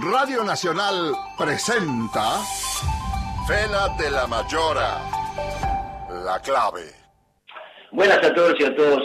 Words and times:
Radio 0.00 0.42
Nacional 0.42 1.14
presenta 1.38 2.40
Fela 3.46 3.94
de 3.96 4.10
la 4.10 4.26
Mayora, 4.26 4.98
la 6.24 6.40
clave. 6.40 6.82
Buenas 7.92 8.18
a 8.18 8.34
todos 8.34 8.56
y 8.58 8.64
a 8.64 8.74
todos 8.74 9.00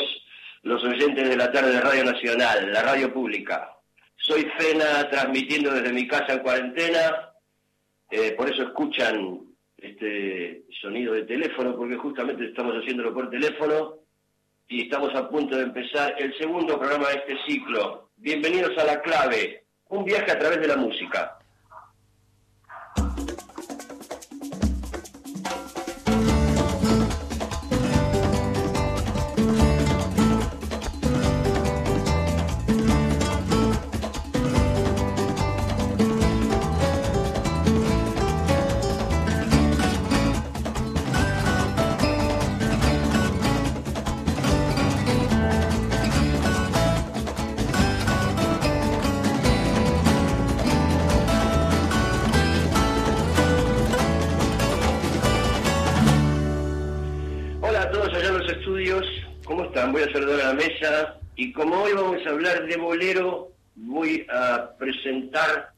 los 0.63 0.83
oyentes 0.83 1.29
de 1.29 1.38
la 1.38 1.52
tarde 1.52 1.73
de 1.73 1.81
Radio 1.81 2.05
Nacional, 2.05 2.73
la 2.73 2.81
radio 2.81 3.13
pública. 3.13 3.70
Soy 4.15 4.49
Fena 4.57 5.07
transmitiendo 5.11 5.71
desde 5.71 5.93
mi 5.93 6.07
casa 6.07 6.33
en 6.33 6.39
cuarentena, 6.39 7.33
eh, 8.09 8.31
por 8.31 8.49
eso 8.49 8.63
escuchan 8.63 9.41
este 9.77 10.63
sonido 10.81 11.13
de 11.13 11.25
teléfono, 11.25 11.75
porque 11.75 11.97
justamente 11.97 12.45
estamos 12.45 12.73
haciéndolo 12.73 13.13
por 13.13 13.29
teléfono 13.29 13.99
y 14.67 14.85
estamos 14.85 15.13
a 15.13 15.29
punto 15.29 15.55
de 15.55 15.63
empezar 15.63 16.15
el 16.17 16.35
segundo 16.39 16.79
programa 16.79 17.09
de 17.09 17.15
este 17.17 17.37
ciclo. 17.45 18.09
Bienvenidos 18.17 18.75
a 18.79 18.85
La 18.85 19.01
Clave, 19.01 19.68
un 19.89 20.05
viaje 20.05 20.31
a 20.31 20.39
través 20.39 20.61
de 20.61 20.67
la 20.67 20.77
música. 20.77 21.38
Voy 59.92 60.02
a 60.04 60.12
saludar 60.12 60.42
a 60.42 60.48
la 60.50 60.54
mesa 60.54 61.16
y 61.36 61.52
como 61.54 61.82
hoy 61.84 61.94
vamos 61.94 62.26
a 62.26 62.30
hablar 62.30 62.66
de 62.68 62.78
bolero, 62.78 63.52
voy 63.76 64.26
a 64.30 64.72
presentar 64.78 65.72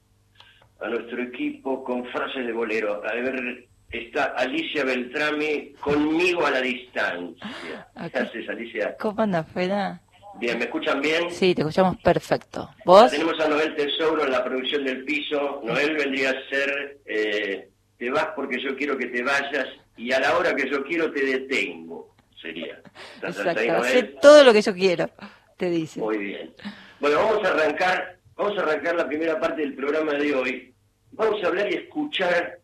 a 0.81 0.88
nuestro 0.90 1.22
equipo 1.23 1.84
con 1.84 2.06
frases 2.08 2.45
de 2.45 2.52
bolero. 2.52 3.02
A 3.08 3.14
ver, 3.14 3.67
está 3.92 4.26
Alicia 4.38 4.84
Beltrami 4.84 5.73
conmigo 5.80 6.45
a 6.45 6.52
la 6.52 6.62
distancia. 6.62 7.88
¿Qué 7.95 8.06
Ok. 8.08 8.16
haces, 8.16 8.50
Alicia? 8.50 8.95
¿Cómo 9.00 9.22
andas, 9.22 9.48
Feda? 9.54 10.02
Bien, 10.39 10.58
¿me 10.58 10.66
escuchan 10.66 11.02
bien? 11.02 11.30
Sí, 11.30 11.54
te 11.54 11.62
escuchamos 11.62 11.98
perfecto. 11.98 12.70
¿Vos? 12.86 13.12
Tenemos 13.12 13.39
a 13.39 13.48
Noel 13.48 13.76
Tesoro 13.76 14.23
en 14.26 14.32
la 14.32 14.44
producción 14.44 14.84
del 14.86 15.04
piso. 15.04 15.62
Noel 15.64 15.95
vendría 15.95 16.32
a 16.32 16.50
ser, 16.50 17.00
eh, 17.06 17.70
te 17.98 18.09
vas 18.09 18.28
porque 18.36 18.59
yo 18.62 18.76
quiero 18.76 18.98
que 18.98 19.08
te 19.08 19.22
vayas 19.23 19.67
y 19.98 20.12
a 20.14 20.20
la 20.20 20.38
hora 20.38 20.56
que 20.56 20.70
yo 20.70 20.84
quiero 20.86 21.12
te 21.12 21.23
detengo, 21.23 22.11
sería. 22.42 22.81
¿Estás 23.16 23.39
ahí, 23.39 23.67
Exacto, 23.67 23.81
hacer 23.81 24.16
todo 24.22 24.44
lo 24.44 24.53
que 24.53 24.61
yo 24.61 24.73
quiero, 24.73 25.09
te 25.58 25.70
dice. 25.70 26.00
Muy 26.00 26.17
bien. 26.17 26.53
Bueno, 27.00 27.17
vamos 27.17 27.44
a 27.45 27.50
arrancar, 27.50 28.17
vamos 28.36 28.58
a 28.58 28.61
arrancar 28.61 28.95
la 28.95 29.08
primera 29.08 29.39
parte 29.39 29.61
del 29.61 29.75
programa 29.75 30.14
de 30.14 30.33
hoy. 30.33 30.73
Vamos 31.11 31.44
a 31.44 31.48
hablar 31.48 31.72
y 31.72 31.75
escuchar 31.75 32.59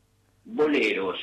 boleros. 0.46 1.20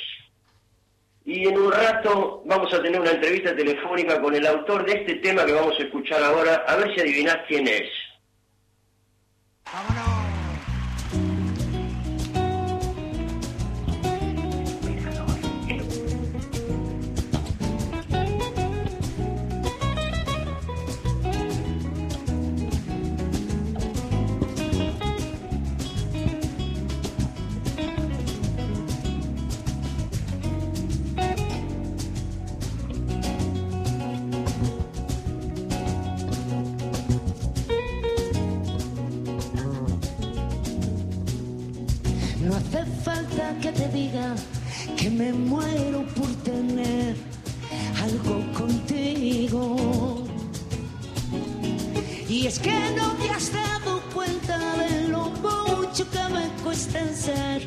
Y 1.25 1.49
en 1.49 1.59
un 1.59 1.73
rato 1.73 2.43
vamos 2.45 2.73
a 2.75 2.83
tener 2.83 3.01
una 3.01 3.13
entrevista 3.13 3.57
telefónica 3.57 4.21
con 4.21 4.35
el 4.35 4.47
autor 4.47 4.85
de 4.85 4.93
este 4.93 5.15
tema 5.17 5.47
que 5.47 5.53
vamos 5.53 5.75
a 5.79 5.83
escuchar 5.83 6.23
ahora, 6.23 6.65
a 6.67 6.77
ver 6.77 6.95
si 6.95 7.01
adivinás 7.01 7.39
quién 7.49 7.67
es. 7.67 7.89
No 9.73 10.14
que 43.65 43.73
te 43.73 43.89
diga 43.89 44.35
que 44.95 45.09
me 45.09 45.33
muero 45.33 46.05
por 46.17 46.31
tener 46.43 47.17
algo 48.03 48.53
contigo. 48.53 50.23
Y 52.29 52.47
es 52.47 52.59
que 52.59 52.79
no 52.95 53.13
te 53.15 53.31
has 53.31 53.51
dado 53.51 54.03
cuenta 54.13 54.59
de 54.77 55.09
lo 55.09 55.31
mucho 55.31 56.05
que 56.11 56.25
me 56.35 56.47
cuesta 56.63 57.09
ser 57.15 57.67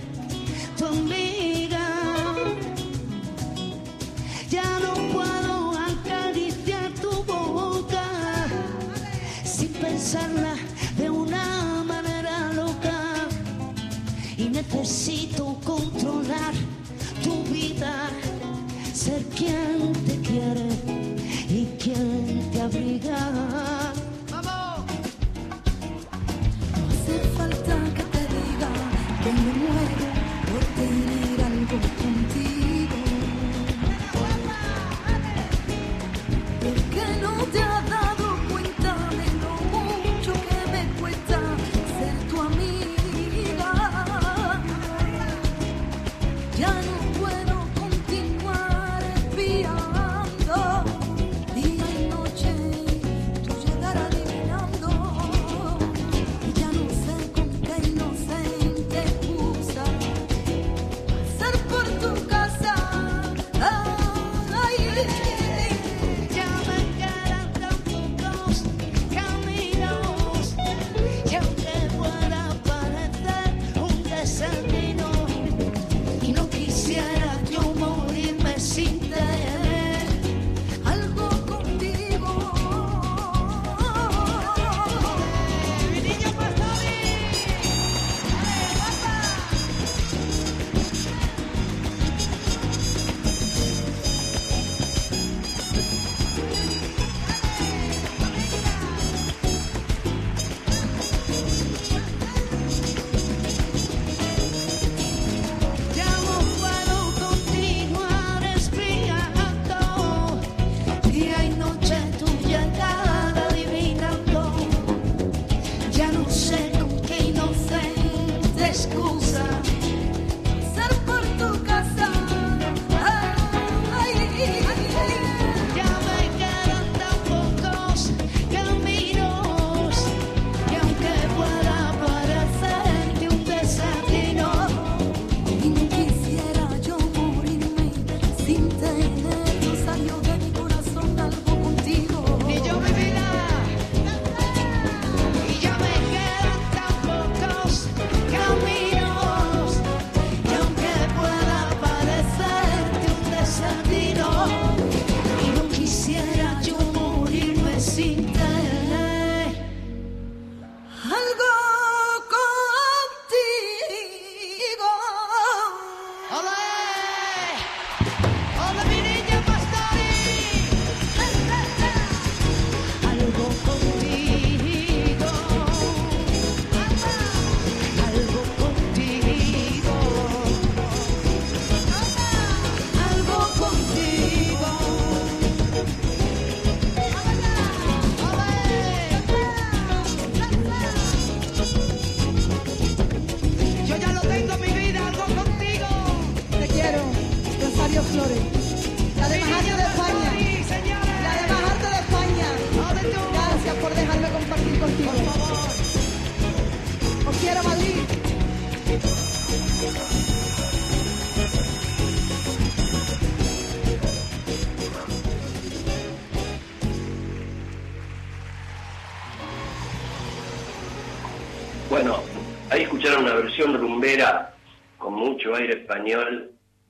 tu 0.78 0.86
amiga. 0.86 1.57
Tu 17.78 17.86
vida, 17.86 18.10
ser 18.94 19.24
quien 19.36 20.07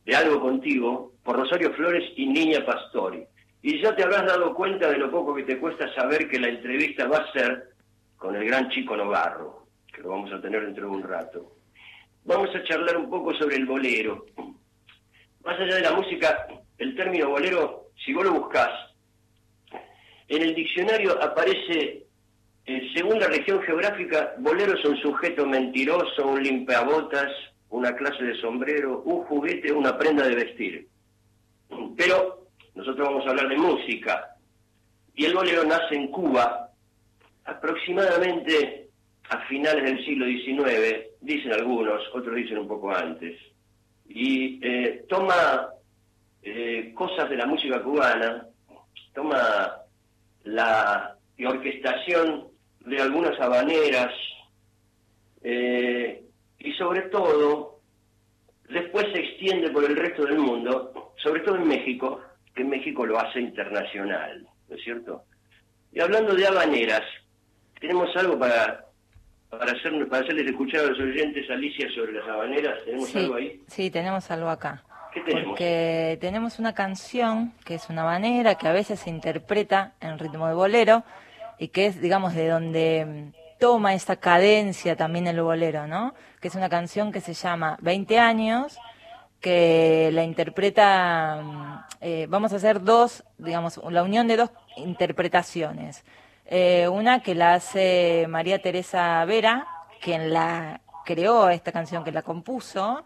de 0.06 0.16
Algo 0.16 0.40
Contigo 0.40 1.14
por 1.24 1.38
Rosario 1.38 1.74
Flores 1.74 2.04
y 2.16 2.28
Niña 2.28 2.66
Pastori. 2.66 3.26
Y 3.62 3.82
ya 3.82 3.96
te 3.96 4.04
habrás 4.04 4.26
dado 4.26 4.54
cuenta 4.54 4.90
de 4.90 4.98
lo 4.98 5.10
poco 5.10 5.34
que 5.34 5.44
te 5.44 5.58
cuesta 5.58 5.92
saber 5.96 6.30
que 6.30 6.40
la 6.40 6.50
entrevista 6.50 7.08
va 7.08 7.18
a 7.18 7.32
ser 7.32 7.70
con 8.16 8.36
el 8.36 8.46
gran 8.46 8.70
Chico 8.70 8.96
Novarro, 8.96 9.68
que 9.92 10.02
lo 10.02 10.10
vamos 10.10 10.32
a 10.32 10.40
tener 10.40 10.66
dentro 10.66 10.90
de 10.90 10.96
un 10.96 11.04
rato. 11.04 11.56
Vamos 12.26 12.50
a 12.56 12.64
charlar 12.64 12.98
un 12.98 13.10
poco 13.10 13.34
sobre 13.34 13.56
el 13.56 13.66
bolero. 13.66 14.26
Más 15.44 15.60
allá 15.60 15.76
de 15.76 15.82
la 15.82 15.94
música, 15.94 16.48
el 16.78 16.96
término 16.96 17.30
bolero, 17.30 17.88
si 18.06 18.14
vos 18.14 18.26
lo 18.26 18.34
buscás, 18.34 18.72
en 20.28 20.42
el 20.42 20.54
diccionario 20.54 21.22
aparece 21.24 22.08
eh, 22.66 22.92
según 22.94 23.18
la 23.18 23.28
región 23.28 23.62
geográfica, 23.62 24.36
bolero 24.40 24.78
es 24.78 24.84
un 24.84 24.98
sujeto 24.98 25.46
mentiroso, 25.46 26.28
un 26.28 26.44
limpiabotas, 26.44 27.32
una 27.70 27.96
clase 27.96 28.24
de 28.24 28.40
sombrero, 28.40 29.02
un 29.02 29.24
juguete, 29.24 29.72
una 29.72 29.98
prenda 29.98 30.28
de 30.28 30.36
vestir. 30.36 30.88
Pero 31.96 32.48
nosotros 32.76 33.08
vamos 33.08 33.26
a 33.26 33.32
hablar 33.32 33.50
de 33.50 33.58
música. 33.58 34.36
Y 35.16 35.26
el 35.26 35.34
bolero 35.34 35.64
nace 35.64 35.96
en 35.96 36.08
Cuba 36.10 36.70
aproximadamente 37.46 38.90
a 39.30 39.40
finales 39.48 39.84
del 39.84 40.06
siglo 40.06 40.26
XIX, 40.26 41.08
dicen 41.22 41.54
algunos, 41.54 42.02
otros 42.14 42.36
dicen 42.36 42.60
un 42.60 42.68
poco 42.68 42.92
antes. 42.92 43.38
Y 44.08 44.60
eh, 44.66 45.06
toma 45.10 45.68
eh, 46.42 46.94
cosas 46.94 47.30
de 47.30 47.36
la 47.36 47.46
música 47.46 47.82
cubana, 47.82 48.48
toma 49.14 49.72
la 50.44 51.18
orquestación 51.46 52.48
de 52.86 53.02
algunas 53.02 53.38
habaneras 53.40 54.14
eh, 55.44 56.24
y 56.60 56.72
sobre 56.74 57.02
todo 57.04 57.80
después 58.70 59.06
se 59.14 59.20
extiende 59.20 59.70
por 59.70 59.84
el 59.86 59.96
resto 59.96 60.26
del 60.26 60.40
mundo, 60.40 61.14
sobre 61.18 61.42
todo 61.42 61.56
en 61.56 61.68
México, 61.68 62.22
que 62.56 62.64
México 62.64 63.06
lo 63.06 63.20
hace 63.20 63.40
internacional, 63.40 64.48
¿no 64.70 64.76
es 64.76 64.84
cierto? 64.84 65.24
Y 65.92 66.00
hablando 66.02 66.34
de 66.36 66.48
habaneras, 66.48 67.04
tenemos 67.80 68.10
algo 68.16 68.38
para 68.38 68.84
para, 69.50 69.72
hacer, 69.72 70.08
para 70.10 70.24
hacerles 70.24 70.48
escuchar 70.48 70.82
a 70.82 70.88
los 70.90 71.00
oyentes, 71.00 71.50
Alicia, 71.50 71.88
sobre 71.96 72.12
las 72.12 72.28
habaneras. 72.28 72.84
¿Tenemos 72.84 73.08
Sí, 73.08 73.18
algo 73.20 73.36
ahí? 73.36 73.62
sí, 73.68 73.90
tenemos 73.90 74.30
algo 74.30 74.50
acá. 74.50 74.84
¿Qué 75.14 75.22
tenemos? 75.22 75.48
Porque 75.52 76.18
tenemos 76.20 76.60
una 76.60 76.74
canción 76.74 77.54
que 77.64 77.76
es 77.76 77.90
una 77.90 78.02
habanera 78.02 78.56
que 78.56 78.68
a 78.68 78.74
veces 78.74 79.00
se 79.00 79.10
interpreta 79.10 79.94
en 80.02 80.20
ritmo 80.20 80.50
de 80.50 80.54
bolero 80.54 81.04
y 81.60 81.70
que 81.70 81.86
es, 81.86 82.02
digamos, 82.02 82.36
de 82.36 82.50
donde 82.50 83.32
toma 83.60 83.94
esta 83.94 84.16
cadencia 84.18 84.96
también 84.96 85.28
el 85.28 85.42
bolero, 85.42 85.88
¿no? 85.88 86.14
Que 86.40 86.48
es 86.48 86.56
una 86.56 86.70
canción 86.70 87.12
que 87.12 87.22
se 87.22 87.34
llama 87.34 87.78
20 87.82 88.20
años, 88.20 88.78
que 89.40 90.10
la 90.14 90.24
interpreta, 90.24 91.42
mm, 91.44 91.80
eh, 92.02 92.28
vamos 92.30 92.54
a 92.54 92.58
hacer 92.58 92.82
dos, 92.82 93.24
digamos, 93.38 93.80
la 93.90 94.04
unión 94.04 94.28
de 94.28 94.38
dos 94.38 94.52
interpretaciones. 94.76 96.04
Eh, 96.46 96.88
una 96.88 97.22
que 97.22 97.36
la 97.36 97.56
hace 97.56 98.26
María 98.30 98.62
Teresa 98.62 99.24
Vera, 99.26 99.68
quien 100.02 100.32
la 100.34 100.82
creó 101.06 101.50
esta 101.50 101.72
canción, 101.72 102.04
que 102.04 102.12
la 102.12 102.22
compuso, 102.22 103.04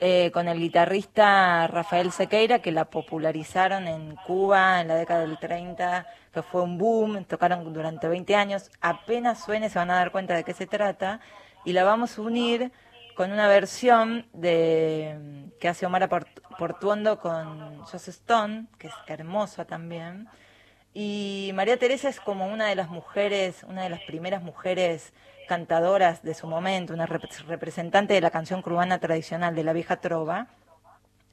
eh, 0.00 0.30
con 0.32 0.48
el 0.48 0.58
guitarrista 0.58 1.66
Rafael 1.66 2.10
Sequeira, 2.12 2.60
que 2.60 2.72
la 2.72 2.86
popularizaron 2.86 3.86
en 3.86 4.16
Cuba 4.26 4.80
en 4.80 4.88
la 4.88 4.94
década 4.96 5.20
del 5.20 5.38
30, 5.38 6.06
que 6.32 6.42
fue 6.42 6.62
un 6.62 6.78
boom, 6.78 7.24
tocaron 7.24 7.72
durante 7.72 8.08
20 8.08 8.34
años. 8.34 8.70
Apenas 8.80 9.44
suene 9.44 9.68
se 9.68 9.78
van 9.78 9.90
a 9.90 9.96
dar 9.96 10.10
cuenta 10.12 10.34
de 10.34 10.44
qué 10.44 10.54
se 10.54 10.66
trata, 10.66 11.20
y 11.64 11.72
la 11.74 11.84
vamos 11.84 12.18
a 12.18 12.22
unir 12.22 12.72
con 13.14 13.32
una 13.32 13.48
versión 13.48 14.26
de 14.32 15.50
que 15.60 15.68
hace 15.68 15.84
Omar 15.84 16.08
Port- 16.08 16.40
Portuondo 16.58 17.18
con 17.18 17.80
Joss 17.84 18.08
Stone, 18.08 18.66
que 18.78 18.86
es 18.88 18.94
hermosa 19.06 19.66
también. 19.66 20.28
Y 20.92 21.52
María 21.54 21.78
Teresa 21.78 22.08
es 22.08 22.20
como 22.20 22.46
una 22.46 22.66
de 22.66 22.74
las 22.74 22.88
mujeres, 22.88 23.64
una 23.64 23.82
de 23.82 23.90
las 23.90 24.00
primeras 24.00 24.42
mujeres 24.42 25.12
cantadoras 25.48 26.22
de 26.22 26.34
su 26.34 26.46
momento, 26.46 26.92
una 26.92 27.06
rep- 27.06 27.46
representante 27.46 28.14
de 28.14 28.20
la 28.20 28.30
canción 28.30 28.62
cubana 28.62 28.98
tradicional 28.98 29.54
de 29.54 29.64
la 29.64 29.72
vieja 29.72 30.00
trova. 30.00 30.48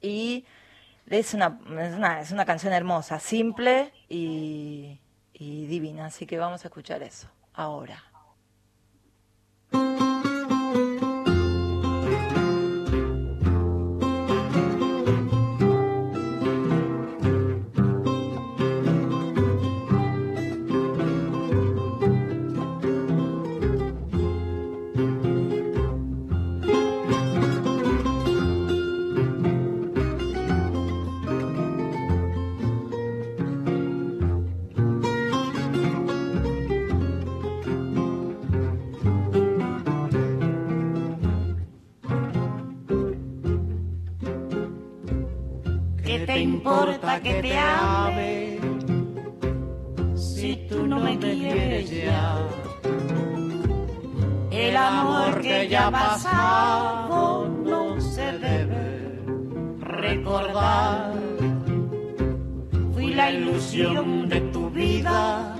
Y 0.00 0.44
es 1.08 1.34
una, 1.34 1.58
es 2.20 2.30
una, 2.32 2.44
canción 2.44 2.72
hermosa, 2.72 3.18
simple 3.18 3.92
y 4.08 4.98
divina. 5.34 6.06
Así 6.06 6.26
que 6.26 6.38
vamos 6.38 6.64
a 6.64 6.68
escuchar 6.68 7.02
eso 7.02 7.28
ahora. 7.54 8.07
Importa 46.58 47.20
que 47.20 47.34
te 47.34 47.56
ame 47.56 48.58
si 50.16 50.66
tú 50.68 50.86
no 50.88 50.98
me 50.98 51.16
quieres 51.16 51.88
ya? 51.88 52.36
El 54.50 54.76
amor 54.76 55.40
que 55.40 55.68
ya 55.68 55.86
ha 55.86 55.90
pasado 55.90 57.48
no 57.64 58.00
se 58.00 58.32
debe 58.38 59.22
recordar. 59.78 61.12
Fui 62.92 63.14
la 63.14 63.30
ilusión 63.30 64.28
de 64.28 64.40
tu 64.52 64.68
vida 64.70 65.54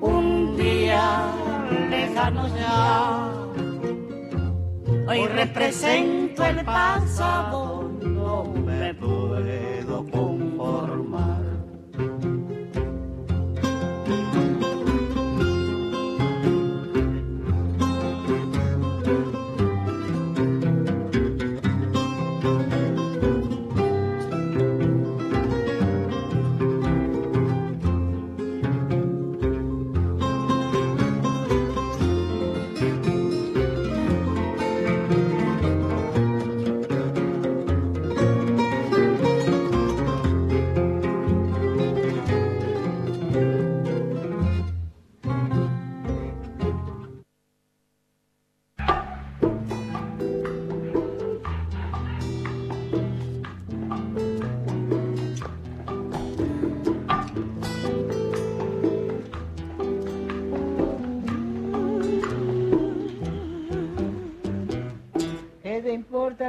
un 0.00 0.56
día 0.56 1.26
lejano 1.90 2.48
ya. 2.56 3.30
Hoy 5.06 5.26
represento 5.26 6.44
el 6.46 6.64
pasado, 6.64 7.73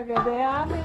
importa 0.07 0.84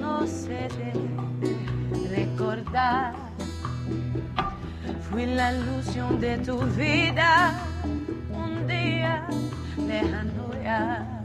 no 0.00 0.26
se 0.26 0.68
debe 0.68 2.08
recordar. 2.10 3.14
Fui 5.10 5.26
la 5.26 5.52
ilusión 5.52 6.20
de 6.20 6.38
tu 6.38 6.58
vida 6.76 7.60
un 8.32 8.66
día 8.66 9.26
lejano 9.76 10.50
ya. 10.62 11.22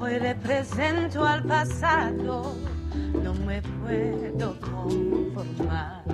Hoy 0.00 0.18
represento 0.18 1.24
al 1.24 1.42
pasado, 1.44 2.54
no 3.22 3.34
me 3.34 3.62
puedo 3.62 4.60
conformar. 4.60 6.04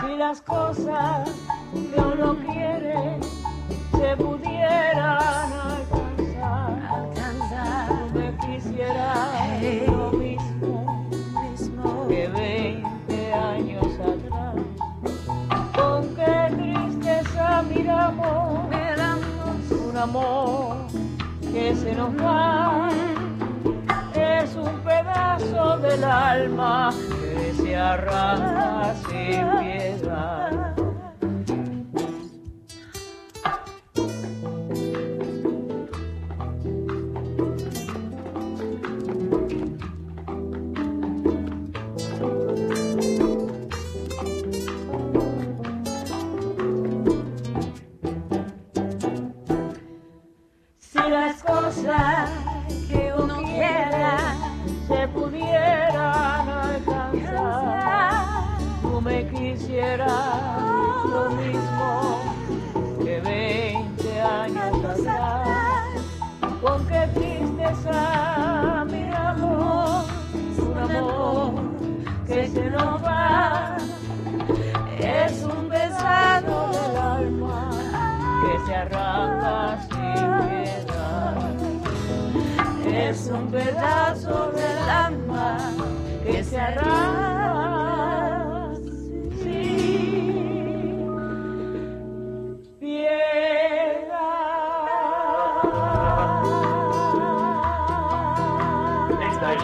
Si 0.00 0.16
las 0.16 0.42
cosas 0.42 1.30
que 1.72 2.00
uno 2.00 2.36
quiere 2.36 3.18
se 3.92 4.16
pudieran 4.16 4.49
Es 24.14 24.54
un 24.54 24.80
pedazo 24.84 25.78
del 25.78 26.04
alma 26.04 26.90
que 27.20 27.52
se 27.54 27.76
arrastra 27.76 28.94
sin 29.08 29.58
piedad. 29.58 29.79
Las 51.70 51.76
cosas 51.76 52.30
que 52.88 53.12
uno 53.16 53.42
quiera 53.42 54.34
se 54.88 55.08
pudieran 55.08 56.48
alcanzar, 56.48 58.24
tú 58.82 59.00
me 59.00 59.28
quisieras 59.28 60.10
lo 61.08 61.30
mismo 61.30 62.18
que 63.04 63.20
20 63.20 64.20
años 64.20 64.84
atrás. 64.84 65.86
Con 66.60 66.86
qué 66.86 67.08
tristeza 67.14 68.09
Es 83.30 83.36
un 83.36 83.48
pedazo 83.48 84.50
del 84.50 84.78
alma 84.88 85.56
que 86.24 86.42
se 86.42 86.58
arranca 86.58 87.94
sin. 89.40 90.10
Esta 99.30 99.52
es 99.54 99.62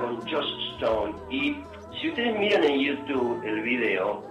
con 0.00 0.20
Joss 0.28 0.46
Stone. 0.76 1.14
Y 1.28 1.56
si 2.00 2.10
ustedes 2.10 2.38
miran 2.38 2.62
en 2.62 2.78
YouTube 2.78 3.42
el 3.44 3.62
video 3.62 4.22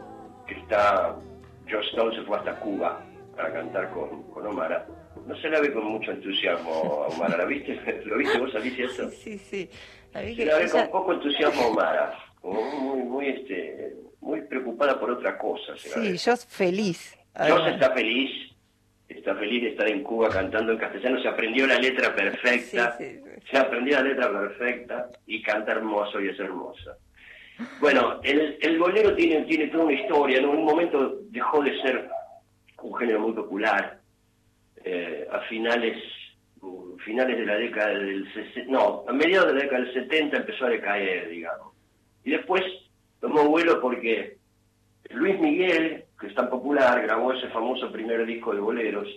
que 0.47 0.53
está, 0.53 1.13
Joss 1.69 1.85
Stone 1.87 2.15
se 2.15 2.21
fue 2.23 2.37
hasta 2.37 2.57
Cuba 2.61 3.01
para 3.35 3.51
cantar 3.51 3.89
con, 3.89 4.23
con 4.31 4.47
Omara. 4.47 4.85
No 5.29 5.35
se 5.39 5.47
la 5.47 5.59
ve 5.61 5.71
con 5.71 5.85
mucho 5.85 6.11
entusiasmo 6.11 6.71
a 6.73 7.07
Omara. 7.07 7.37
¿La 7.37 7.45
viste? 7.45 7.79
¿Lo 8.05 8.17
viste 8.17 8.39
vos, 8.39 8.53
Alicia, 8.55 8.85
eso? 8.85 9.09
Sí, 9.11 9.37
sí. 9.37 9.69
La 10.11 10.21
vi 10.21 10.31
Se 10.31 10.37
que 10.37 10.45
la 10.45 10.57
ve 10.57 10.69
con 10.69 10.89
poco 10.89 11.13
entusiasmo 11.13 11.79
a. 11.79 12.17
Como 12.41 12.61
muy, 12.63 13.03
muy, 13.03 13.27
este, 13.29 13.93
muy 14.21 14.41
preocupada 14.41 14.99
por 14.99 15.11
otra 15.11 15.37
cosa. 15.37 15.77
Se 15.77 15.89
la 15.89 15.95
Sí, 15.95 16.11
ve. 16.13 16.17
yo 16.17 16.35
feliz. 16.35 17.15
Además. 17.35 17.73
está 17.73 17.91
feliz, 17.93 18.31
está 19.07 19.35
feliz 19.35 19.61
de 19.63 19.69
estar 19.69 19.87
en 19.87 20.01
Cuba 20.01 20.29
cantando 20.29 20.71
en 20.71 20.79
castellano, 20.79 21.21
se 21.21 21.27
aprendió 21.27 21.67
la 21.67 21.77
letra 21.77 22.13
perfecta, 22.15 22.95
Sí, 22.97 23.03
sí, 23.05 23.19
sí. 23.23 23.47
se 23.51 23.57
aprendió 23.57 23.97
la 23.97 24.03
letra 24.09 24.31
perfecta 24.31 25.09
y 25.27 25.43
canta 25.43 25.73
hermoso 25.73 26.19
y 26.19 26.29
es 26.29 26.39
hermosa. 26.39 26.97
Bueno, 27.79 28.19
el, 28.23 28.57
el 28.61 28.79
bolero 28.79 29.13
tiene, 29.15 29.41
tiene 29.43 29.67
toda 29.67 29.83
una 29.85 29.93
historia, 29.93 30.39
en 30.39 30.45
un 30.47 30.63
momento 30.65 31.19
dejó 31.29 31.61
de 31.61 31.79
ser 31.81 32.09
un 32.81 32.95
género 32.95 33.19
muy 33.19 33.33
popular, 33.33 33.98
eh, 34.83 35.27
a 35.31 35.39
finales 35.41 35.97
uh, 36.61 36.97
finales 36.99 37.37
de 37.37 37.45
la 37.45 37.55
década 37.55 37.89
del 37.89 38.31
60, 38.33 38.71
no, 38.71 39.03
a 39.07 39.13
mediados 39.13 39.47
de 39.49 39.53
la 39.55 39.61
década 39.63 39.83
del 39.83 39.93
70 39.93 40.37
empezó 40.37 40.65
a 40.65 40.69
decaer, 40.69 41.29
digamos. 41.29 41.73
Y 42.23 42.31
después 42.31 42.63
tomó 43.19 43.45
vuelo 43.45 43.79
porque 43.81 44.37
Luis 45.11 45.39
Miguel, 45.39 46.03
que 46.19 46.27
es 46.27 46.35
tan 46.35 46.49
popular, 46.49 47.01
grabó 47.01 47.33
ese 47.33 47.47
famoso 47.49 47.91
primer 47.91 48.25
disco 48.25 48.53
de 48.53 48.59
boleros 48.61 49.07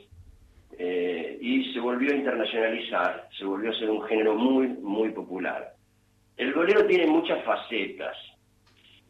eh, 0.78 1.36
y 1.40 1.72
se 1.72 1.80
volvió 1.80 2.12
a 2.12 2.16
internacionalizar, 2.16 3.28
se 3.36 3.44
volvió 3.44 3.70
a 3.70 3.78
ser 3.78 3.90
un 3.90 4.02
género 4.04 4.34
muy, 4.34 4.68
muy 4.68 5.10
popular. 5.10 5.74
El 6.36 6.54
bolero 6.54 6.86
tiene 6.86 7.06
muchas 7.06 7.44
facetas. 7.44 8.16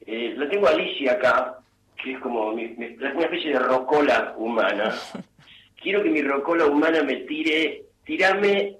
Eh, 0.04 0.34
la 0.36 0.48
tengo 0.48 0.66
a 0.66 0.70
Alicia 0.70 1.12
acá, 1.12 1.58
que 2.02 2.14
es 2.14 2.18
como 2.18 2.52
mi- 2.52 2.74
mi- 2.76 2.96
una 2.96 3.10
especie 3.26 3.52
de 3.52 3.58
rocola 3.60 4.34
humana. 4.36 4.92
Quiero 5.82 6.02
que 6.02 6.10
mi 6.10 6.22
rocola 6.22 6.66
humana 6.66 7.02
me 7.02 7.16
tire, 7.16 7.84
tirame 8.04 8.76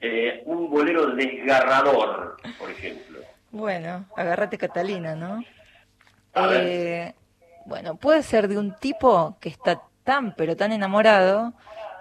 eh, 0.00 0.42
un 0.44 0.68
bolero 0.70 1.06
desgarrador, 1.08 2.36
por 2.58 2.70
ejemplo. 2.70 3.20
Bueno, 3.50 4.04
agárrate 4.16 4.58
Catalina, 4.58 5.14
¿no? 5.14 5.42
A 6.34 6.46
ver. 6.46 6.60
Eh, 6.66 7.14
bueno, 7.64 7.96
puede 7.96 8.22
ser 8.22 8.48
de 8.48 8.58
un 8.58 8.76
tipo 8.76 9.36
que 9.40 9.48
está 9.48 9.80
tan, 10.04 10.34
pero 10.36 10.56
tan 10.56 10.72
enamorado, 10.72 11.54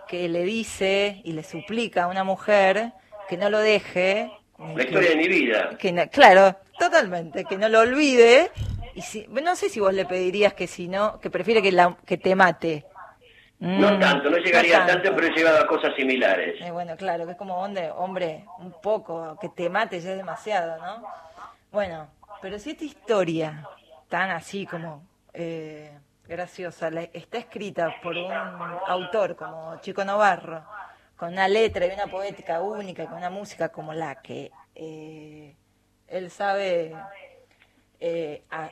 que 0.08 0.28
le 0.30 0.44
dice 0.44 1.22
y 1.24 1.32
le 1.34 1.44
suplica 1.44 2.04
a 2.04 2.08
una 2.08 2.24
mujer 2.24 2.92
que 3.30 3.38
no 3.38 3.50
lo 3.50 3.60
deje. 3.60 4.30
La 4.76 4.84
historia 4.84 5.10
de 5.12 5.16
mi 5.16 5.28
vida. 5.28 5.78
que 5.80 5.92
no- 5.92 6.08
claro, 6.10 6.56
totalmente, 6.78 7.46
que 7.46 7.58
no 7.58 7.70
lo 7.70 7.80
olvide. 7.80 8.52
Y 8.94 9.02
si, 9.02 9.26
no 9.30 9.56
sé 9.56 9.70
si 9.70 9.80
vos 9.80 9.94
le 9.94 10.06
pedirías 10.06 10.54
que 10.54 10.68
si 10.68 10.88
no, 10.88 11.20
que 11.20 11.30
prefiere 11.30 11.62
que, 11.62 11.72
la, 11.72 11.98
que 12.06 12.18
te 12.18 12.36
mate. 12.36 12.86
No 13.60 13.92
Mm, 13.92 14.00
tanto, 14.00 14.30
no 14.30 14.38
llegaría 14.38 14.80
no 14.82 14.86
tanto, 14.86 15.16
pero 15.16 15.28
he 15.28 15.32
llegado 15.32 15.64
a 15.64 15.68
cosas 15.68 15.96
similares. 15.96 16.60
Eh, 16.62 16.72
bueno, 16.72 16.96
claro, 16.98 17.26
que 17.26 17.32
es 17.32 17.38
como 17.38 17.56
hombre, 17.58 17.90
hombre, 17.92 18.46
un 18.60 18.72
poco, 18.82 19.38
que 19.40 19.50
te 19.50 19.70
mate 19.70 20.00
ya 20.02 20.12
es 20.12 20.18
demasiado, 20.18 20.78
¿no? 20.78 21.08
Bueno, 21.72 22.08
pero 22.42 22.60
si 22.60 22.72
esta 22.72 22.84
historia, 22.84 23.68
tan 24.10 24.30
así 24.32 24.66
como 24.66 25.04
eh, 25.34 25.98
graciosa, 26.28 26.90
la- 26.90 27.04
está 27.04 27.38
escrita 27.38 27.96
por 28.02 28.16
un 28.18 28.32
autor 28.88 29.36
como 29.36 29.78
Chico 29.82 30.04
Novarro, 30.06 30.64
con 31.18 31.32
una 31.34 31.48
letra 31.48 31.86
y 31.86 31.92
una 31.92 32.08
poética 32.08 32.62
única, 32.62 33.06
con 33.06 33.18
una 33.18 33.30
música 33.30 33.70
como 33.70 33.94
la 33.94 34.22
que 34.22 34.52
eh, 34.76 35.56
él 36.08 36.30
sabe 36.30 36.96
eh, 38.00 38.44
a- 38.52 38.70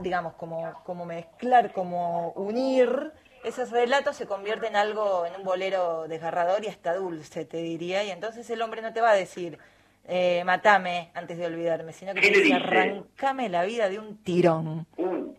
digamos, 0.00 0.34
como, 0.34 0.72
como 0.84 1.04
mezclar, 1.04 1.72
como 1.72 2.30
unir 2.30 3.12
esos 3.44 3.70
relatos 3.70 4.16
se 4.16 4.26
convierte 4.26 4.66
en 4.66 4.76
algo, 4.76 5.26
en 5.26 5.36
un 5.36 5.44
bolero 5.44 6.06
desgarrador 6.08 6.64
y 6.64 6.68
hasta 6.68 6.94
dulce, 6.94 7.44
te 7.44 7.58
diría, 7.58 8.02
y 8.04 8.10
entonces 8.10 8.48
el 8.50 8.60
hombre 8.62 8.82
no 8.82 8.92
te 8.92 9.00
va 9.00 9.10
a 9.10 9.14
decir, 9.14 9.58
eh, 10.06 10.42
matame 10.44 11.10
antes 11.14 11.38
de 11.38 11.46
olvidarme, 11.46 11.92
sino 11.92 12.14
que 12.14 12.20
¿Qué 12.20 12.30
te 12.30 12.40
dice, 12.40 12.54
arrancame 12.54 13.48
la 13.48 13.64
vida 13.64 13.88
de 13.88 13.98
un 13.98 14.16
tirón, 14.22 14.86
Uh, 14.96 15.34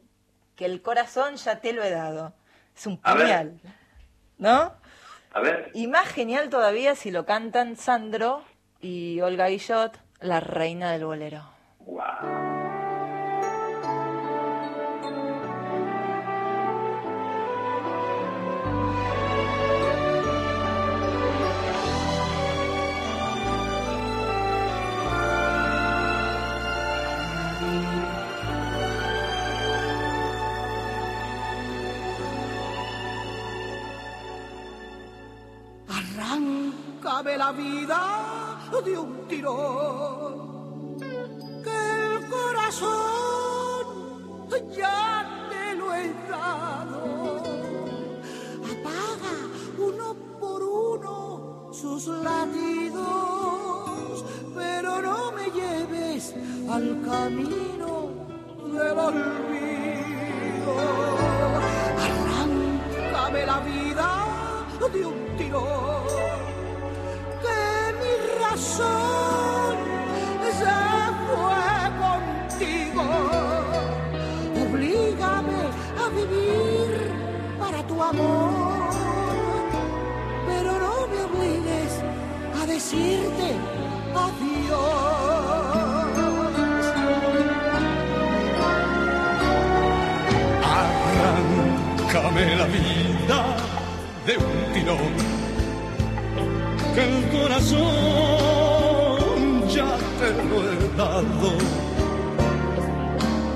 que 0.55 0.65
el 0.65 0.81
corazón 0.81 1.35
ya 1.35 1.59
te 1.59 1.73
lo 1.73 1.83
he 1.83 1.89
dado, 1.91 2.33
es 2.75 2.85
un 2.87 2.97
puñal, 2.97 3.59
¿no? 4.37 4.73
a 5.33 5.39
ver, 5.41 5.69
Y 5.73 5.87
más 5.87 6.07
genial 6.07 6.49
todavía 6.49 6.95
si 6.95 7.11
lo 7.11 7.25
cantan 7.25 7.75
Sandro 7.75 8.43
y 8.81 9.19
Olga 9.21 9.47
Guillot, 9.47 9.99
la 10.21 10.39
reina 10.39 10.91
del 10.93 11.05
bolero. 11.05 11.43
wow. 11.79 12.54
Arráncame 37.15 37.37
la 37.37 37.51
vida 37.53 38.01
de 38.83 38.97
un 38.97 39.25
tirón, 39.29 40.97
que 41.63 41.77
el 42.07 42.27
corazón 42.27 43.85
ya 44.75 45.47
te 45.49 45.75
lo 45.75 45.95
he 45.95 46.13
dado. 46.29 47.37
Apaga 48.73 49.35
uno 49.77 50.07
por 50.41 50.61
uno 50.61 51.69
sus 51.71 52.07
latidos, 52.07 53.05
pero 54.53 55.01
no 55.01 55.31
me 55.31 55.45
lleves 55.51 56.35
al 56.69 57.01
camino 57.01 58.09
del 58.73 58.99
olvido. 58.99 60.75
Arráncame 62.03 63.41
la 63.45 63.59
vida 63.61 64.25
de 64.91 65.05
un 65.05 65.37
tirón, 65.37 66.24
mi 68.55 68.61
razón 68.61 69.75
se 70.59 70.75
fue 71.27 71.67
contigo. 72.03 73.05
Oblígame 74.63 75.61
a 76.01 76.09
vivir 76.09 76.89
para 77.59 77.79
tu 77.85 78.01
amor, 78.01 78.89
pero 80.47 80.71
no 80.83 80.95
me 81.07 81.19
obligues 81.27 81.93
a 82.61 82.65
decirte 82.65 83.47
adiós. 84.25 84.85
Arráncame 90.79 92.55
la 92.55 92.65
vida 92.67 93.39
de 94.25 94.33
un 94.37 94.73
tirón, 94.73 95.13
que 96.93 97.01
el 97.03 97.15
corazón 97.29 98.34
he 101.15 101.23
dado. 101.23 101.51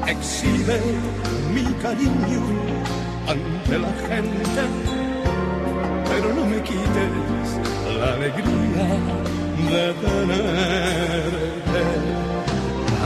Exhibe 0.07 0.79
mi 1.53 1.65
cariño 1.81 2.41
ante 3.27 3.77
la 3.77 3.93
gente, 4.07 4.61
pero 6.09 6.33
no 6.33 6.45
me 6.45 6.61
quites 6.63 7.59
la 7.99 8.13
alegría 8.13 8.87
de 9.69 9.93
tenerte. 9.93 11.81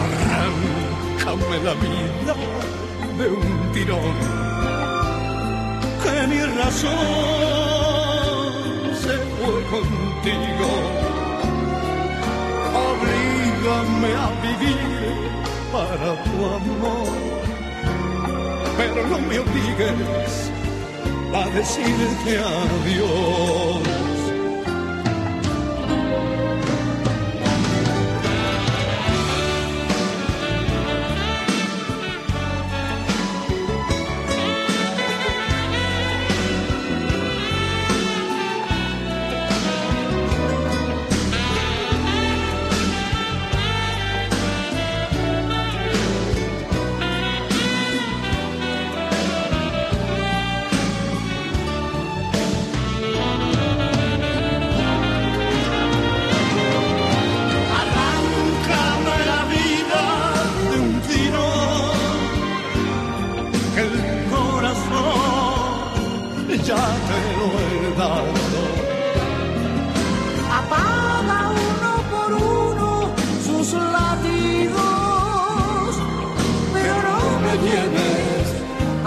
Arráncame 0.04 1.58
la 1.64 1.74
vida 1.74 2.36
de 3.18 3.26
un 3.30 3.72
tirón 3.74 4.18
que 6.04 6.16
mi 6.28 6.42
razón 6.62 6.94
se 9.04 9.16
fue 9.18 9.56
contigo. 9.72 10.93
Oblígame 14.04 14.16
a 14.16 14.30
vivir 14.42 15.32
para 15.72 16.24
tu 16.24 16.46
amor, 16.46 17.08
pero 18.76 19.08
no 19.08 19.20
me 19.20 19.40
obligues 19.40 20.52
a 21.34 21.50
decirte 21.50 22.38
adiós. 22.38 24.13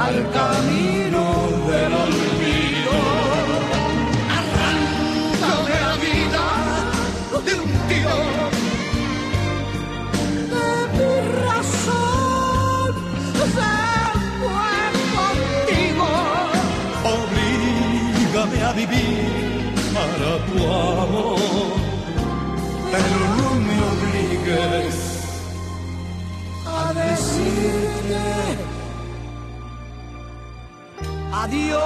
Al 0.06 0.30
camino 0.30 1.24
del 1.68 1.92
olvido. 2.04 2.96
Arráncame 4.38 5.76
la 5.86 5.94
vida 6.06 6.44
de 7.46 7.52
un 7.62 7.70
tirón. 7.88 8.50
De 10.52 10.68
mi 10.96 11.12
razón 11.44 12.90
se 13.32 13.68
fue 14.40 14.74
contigo. 15.16 16.08
Oblígame 17.16 18.58
a 18.62 18.72
vivir 18.72 19.72
para 19.96 20.30
tu 20.46 20.56
amor, 21.04 21.38
pero 22.92 23.18
no 23.38 23.48
me 23.66 23.76
obligues 23.90 24.96
a 26.64 26.92
decirte 26.92 28.65
adiós. 31.46 31.82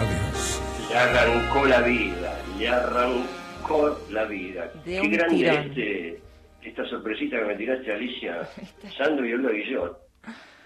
Adiós. 0.00 0.60
Le 0.90 0.96
arrancó 0.98 1.64
la 1.66 1.80
vida, 1.82 2.38
le 2.58 2.68
arrancó 2.68 3.98
la 4.10 4.24
vida. 4.24 4.70
De 4.84 4.92
Qué 4.92 5.00
un 5.00 5.10
grande 5.12 5.36
tirón. 5.36 5.56
este, 5.56 6.20
esta 6.62 6.84
sorpresita 6.86 7.38
que 7.38 7.44
me 7.44 7.54
tiraste, 7.56 7.92
Alicia. 7.92 8.48
Sandro 8.96 9.26
y 9.26 9.32
Olga 9.34 9.50
Guillot. 9.50 9.98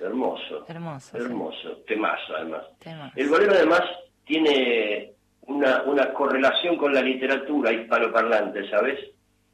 Hermoso. 0.00 0.64
Hermoso, 0.68 1.10
sí. 1.16 1.16
Hermoso. 1.24 1.76
Temazo, 1.86 2.36
además. 2.36 2.62
Temazo. 2.80 3.12
El 3.16 3.28
bolero, 3.28 3.52
además, 3.52 3.82
tiene 4.24 5.12
una, 5.42 5.82
una 5.82 6.12
correlación 6.12 6.76
con 6.76 6.92
la 6.92 7.02
literatura 7.02 7.72
hispanoparlante, 7.72 8.68
¿sabes? 8.70 8.98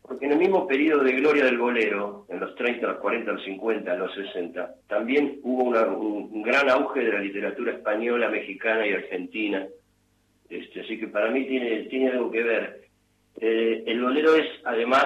Porque 0.09 0.25
en 0.25 0.33
el 0.33 0.39
mismo 0.39 0.67
periodo 0.67 1.05
de 1.05 1.13
gloria 1.13 1.45
del 1.45 1.59
bolero, 1.59 2.25
en 2.31 2.41
los 2.41 2.55
30, 2.55 2.87
los 2.87 2.97
40, 2.97 3.31
los 3.31 3.45
50, 3.45 3.95
los 3.95 4.15
60, 4.15 4.75
también 4.89 5.39
hubo 5.43 5.65
un 5.65 6.43
gran 6.43 6.71
auge 6.71 7.01
de 7.01 7.13
la 7.13 7.21
literatura 7.21 7.73
española, 7.73 8.31
mexicana 8.31 8.87
y 8.87 8.95
argentina. 8.95 9.67
Este, 10.49 10.81
así 10.81 10.99
que 10.99 11.09
para 11.09 11.31
mí 11.31 11.47
tiene, 11.47 11.83
tiene 11.85 12.09
algo 12.09 12.31
que 12.31 12.43
ver. 12.43 12.89
Eh, 13.39 13.85
el 13.87 14.03
bolero 14.03 14.35
es 14.35 14.47
además 14.65 15.05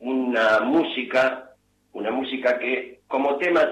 una 0.00 0.60
música, 0.60 1.52
una 1.94 2.10
música 2.10 2.58
que 2.58 3.00
como 3.08 3.38
tema 3.38 3.66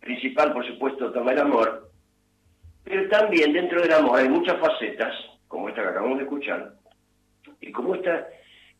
principal, 0.00 0.52
por 0.52 0.66
supuesto, 0.66 1.12
toma 1.12 1.30
el 1.30 1.38
amor, 1.38 1.90
pero 2.82 3.08
también 3.08 3.52
dentro 3.52 3.80
del 3.80 3.92
amor 3.92 4.18
hay 4.18 4.28
muchas 4.28 4.58
facetas, 4.58 5.14
como 5.46 5.68
esta 5.68 5.82
que 5.82 5.88
acabamos 5.88 6.18
de 6.18 6.24
escuchar, 6.24 6.72
y 7.60 7.70
como 7.70 7.94
esta 7.94 8.26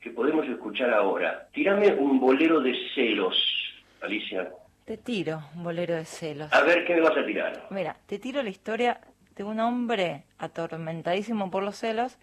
que 0.07 0.13
podemos 0.13 0.47
escuchar 0.47 0.95
ahora. 0.95 1.49
Tírame 1.53 1.93
un 1.93 2.21
bolero 2.21 2.61
de 2.61 2.73
celos, 2.95 3.35
Alicia. 4.01 4.49
Te 4.85 4.99
tiro 4.99 5.43
un 5.57 5.65
bolero 5.65 5.97
de 5.97 6.05
celos. 6.05 6.53
A 6.53 6.63
ver 6.63 6.85
qué 6.85 6.95
me 6.95 7.01
vas 7.01 7.17
a 7.17 7.27
tirar. 7.27 7.67
Mira, 7.71 7.97
te 8.07 8.21
tiro 8.21 8.41
la 8.41 8.51
historia 8.51 9.01
de 9.35 9.43
un 9.43 9.59
hombre 9.59 10.23
atormentadísimo 10.39 11.51
por 11.51 11.65
los 11.65 11.75
celos, 11.75 12.19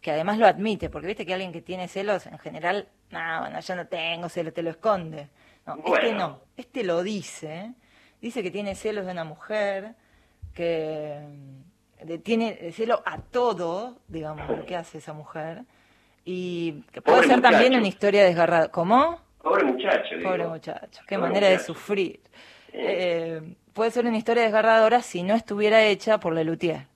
que 0.00 0.12
además 0.12 0.38
lo 0.38 0.46
admite, 0.46 0.88
porque 0.88 1.08
viste 1.08 1.26
que 1.26 1.34
alguien 1.34 1.52
que 1.52 1.60
tiene 1.60 1.88
celos, 1.88 2.24
en 2.24 2.38
general, 2.38 2.88
no, 3.10 3.40
bueno, 3.40 3.60
yo 3.60 3.76
no 3.76 3.86
tengo 3.86 4.30
celos, 4.30 4.54
te 4.54 4.62
lo 4.62 4.70
esconde. 4.70 5.28
No, 5.66 5.76
este 5.94 6.14
no, 6.14 6.40
este 6.56 6.84
lo 6.84 7.02
dice, 7.02 7.74
dice 8.18 8.42
que 8.42 8.50
tiene 8.50 8.74
celos 8.74 9.04
de 9.04 9.12
una 9.12 9.24
mujer, 9.24 9.94
que 10.54 11.20
mm, 12.00 12.14
tiene 12.22 12.72
celo 12.72 13.02
a 13.04 13.18
todo, 13.18 13.98
digamos, 14.08 14.48
lo 14.48 14.64
que 14.64 14.74
hace 14.76 14.96
esa 14.98 15.12
mujer, 15.12 15.64
y 16.26 16.82
que 16.92 17.00
puede 17.00 17.18
Pobre 17.18 17.28
ser 17.28 17.40
también 17.40 17.74
una 17.76 17.86
historia 17.88 18.24
desgarrada. 18.24 18.68
¿Cómo? 18.68 19.20
Pobre 19.42 19.64
muchacho. 19.64 20.16
digo. 20.16 20.28
Pobre 20.28 20.46
muchacho, 20.48 21.00
qué 21.06 21.14
Pobre 21.16 21.28
manera 21.28 21.48
de 21.48 21.58
sufrir. 21.60 22.20
Eh, 22.72 23.54
puede 23.72 23.90
ser 23.92 24.04
una 24.06 24.18
historia 24.18 24.42
desgarradora 24.42 25.00
si 25.02 25.22
no 25.22 25.34
estuviera 25.34 25.82
hecha 25.84 26.18
por 26.20 26.34
Lelutier. 26.34 26.88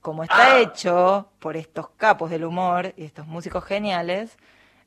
Como 0.00 0.22
está 0.24 0.56
Ah. 0.56 0.58
hecho 0.60 1.30
por 1.38 1.56
estos 1.56 1.88
capos 1.96 2.30
del 2.30 2.44
humor 2.44 2.92
y 2.96 3.04
estos 3.04 3.26
músicos 3.26 3.64
geniales, 3.64 4.36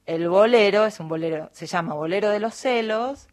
el 0.06 0.30
bolero 0.30 0.86
es 0.86 1.00
un 1.00 1.08
bolero, 1.08 1.50
se 1.54 1.66
llama 1.66 1.96
Bolero 1.96 2.30
de 2.30 2.40
los 2.40 2.54
Celos, 2.54 3.28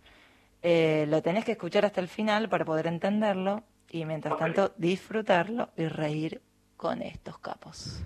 eh, 0.63 1.05
lo 1.09 1.21
tenés 1.21 1.45
que 1.45 1.53
escuchar 1.53 1.85
hasta 1.85 2.01
el 2.01 2.09
final 2.09 2.49
para 2.49 2.65
poder 2.65 2.87
entenderlo 2.87 3.65
y 3.91 4.05
mientras 4.07 4.39
tanto 4.39 4.73
disfrutarlo 4.77 5.69
y 5.77 5.87
reír 5.89 6.41
con 6.77 7.03
estos 7.03 7.39
capos. 7.39 8.03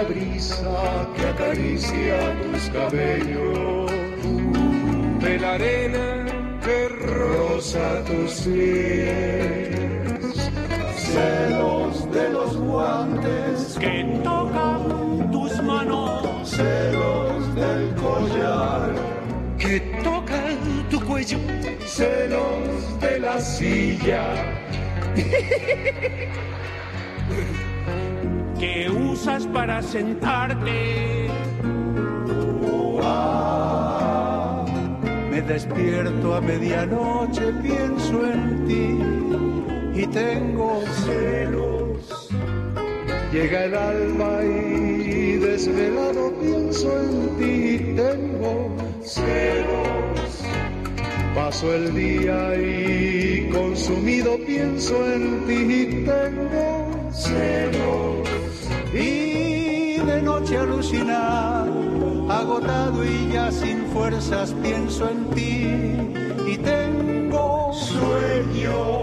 La 0.00 0.08
brisa 0.08 1.06
que 1.14 1.26
acaricia 1.26 2.16
tus 2.42 2.70
cabellos, 2.70 3.92
de 5.20 5.38
la 5.38 5.54
arena 5.54 6.26
que 6.64 6.88
roza 6.88 8.02
tus 8.04 8.40
pies, 8.40 10.50
celos 10.96 12.10
de 12.12 12.30
los 12.30 12.56
guantes 12.56 13.76
que 13.78 14.20
tocan 14.24 15.30
tus 15.30 15.62
manos, 15.62 16.48
celos 16.48 17.54
del 17.54 17.94
collar. 17.96 18.94
Que 19.58 19.80
toca 20.02 20.40
tu 20.90 20.98
cuello, 21.04 21.38
celos 21.84 22.98
de 23.00 23.20
la 23.20 23.38
silla 23.38 24.24
que 28.60 28.90
usas 28.90 29.46
para 29.46 29.82
sentarte. 29.82 31.28
Ah, 33.02 34.66
me 35.30 35.40
despierto 35.40 36.34
a 36.34 36.40
medianoche, 36.42 37.52
pienso 37.62 38.26
en 38.26 38.66
ti 38.68 40.00
y 40.02 40.06
tengo 40.08 40.82
celos. 41.06 42.28
Llega 43.32 43.64
el 43.64 43.74
alma 43.74 44.42
y 44.42 45.36
desvelado 45.36 46.32
pienso 46.40 47.00
en 47.00 47.38
ti 47.38 47.74
y 47.74 47.78
tengo 47.96 48.76
celos. 49.02 50.42
Paso 51.34 51.74
el 51.74 51.94
día 51.94 52.54
y 52.56 53.48
consumido 53.50 54.36
pienso 54.44 54.94
en 55.10 55.46
ti 55.46 55.54
y 55.54 56.04
tengo 56.04 57.10
celos. 57.12 58.39
Y 58.92 59.98
de 59.98 60.22
noche 60.22 60.56
alucinar, 60.56 61.68
agotado 62.28 63.04
y 63.04 63.32
ya 63.32 63.52
sin 63.52 63.86
fuerzas 63.86 64.54
pienso 64.62 65.08
en 65.08 65.30
ti 65.30 66.52
y 66.52 66.56
tengo 66.58 67.72
sueño. 67.72 69.02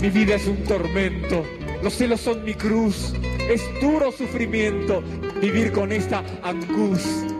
Mi 0.00 0.10
vida 0.10 0.34
es 0.34 0.46
un 0.46 0.62
tormento, 0.64 1.42
los 1.82 1.94
celos 1.94 2.20
son 2.20 2.44
mi 2.44 2.52
cruz, 2.52 3.14
es 3.48 3.62
duro 3.80 4.12
sufrimiento 4.12 5.02
vivir 5.40 5.72
con 5.72 5.92
esta 5.92 6.22
angustia. 6.42 7.34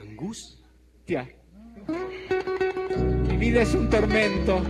¿Angustia? 0.00 1.28
Mi 3.28 3.36
vida 3.36 3.62
es 3.62 3.74
un 3.74 3.90
tormento, 3.90 4.62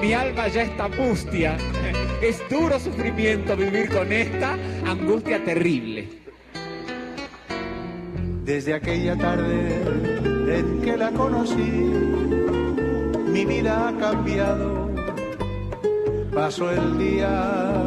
mi 0.00 0.12
alma 0.12 0.48
ya 0.48 0.62
está 0.62 0.88
mustia, 0.88 1.56
es 2.22 2.42
duro 2.50 2.78
sufrimiento 2.78 3.56
vivir 3.56 3.88
con 3.88 4.12
esta 4.12 4.56
angustia 4.86 5.42
terrible. 5.44 6.08
Desde 8.44 8.74
aquella 8.74 9.16
tarde 9.16 9.82
en 10.48 10.80
que 10.82 10.96
la 10.96 11.10
conocí, 11.10 11.56
mi 13.32 13.44
vida 13.44 13.88
ha 13.88 13.96
cambiado. 13.98 14.86
Paso 16.32 16.70
el 16.70 16.98
día 16.98 17.82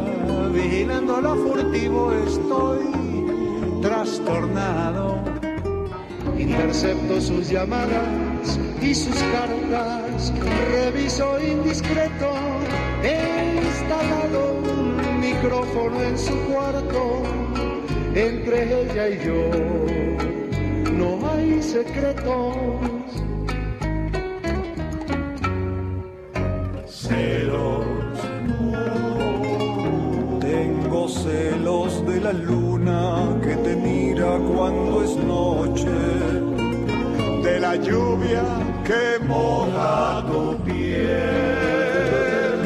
vigilando 0.52 1.20
lo 1.20 1.36
furtivo, 1.36 2.12
estoy 2.12 3.80
trastornado. 3.80 5.18
Intercepto 6.38 7.20
sus 7.20 7.48
llamadas 7.48 8.58
y 8.82 8.94
sus 8.94 9.14
cartas, 9.14 10.09
reviso 10.72 11.38
indiscreto. 11.40 12.30
He 13.02 13.56
instalado 13.64 14.54
un 14.54 15.20
micrófono 15.20 16.02
en 16.02 16.18
su 16.18 16.36
cuarto, 16.48 17.22
entre 18.14 18.82
ella 18.82 19.08
y 19.08 19.18
yo 19.24 20.10
no 20.92 21.30
hay 21.30 21.62
secretos. 21.62 22.56
Celos. 26.86 27.86
Tengo 30.40 31.08
celos 31.08 32.06
de 32.06 32.20
la 32.20 32.32
luna 32.32 33.38
que 33.42 33.56
te 33.56 33.76
mira 33.76 34.38
cuando 34.54 35.02
es 35.02 35.16
noche, 35.16 35.88
de 37.42 37.60
la 37.60 37.76
lluvia 37.76 38.69
que 38.90 39.24
moja 39.24 40.24
piel, 40.64 42.58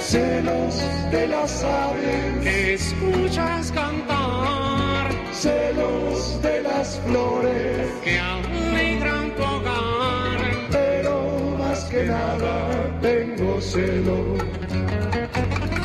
celos 0.00 0.74
de 1.10 1.26
las 1.28 1.62
aves 1.62 2.42
que 2.42 2.74
escuchas 2.74 3.70
cantar, 3.72 5.10
celos 5.30 6.40
de 6.40 6.62
las 6.62 6.98
flores 7.00 7.86
que 8.02 8.18
alegran 8.18 9.34
tu 9.36 9.42
hogar, 9.42 10.38
pero 10.70 11.16
más 11.58 11.84
que 11.84 12.04
nada 12.04 12.54
tengo 13.02 13.60
celos. 13.60 14.42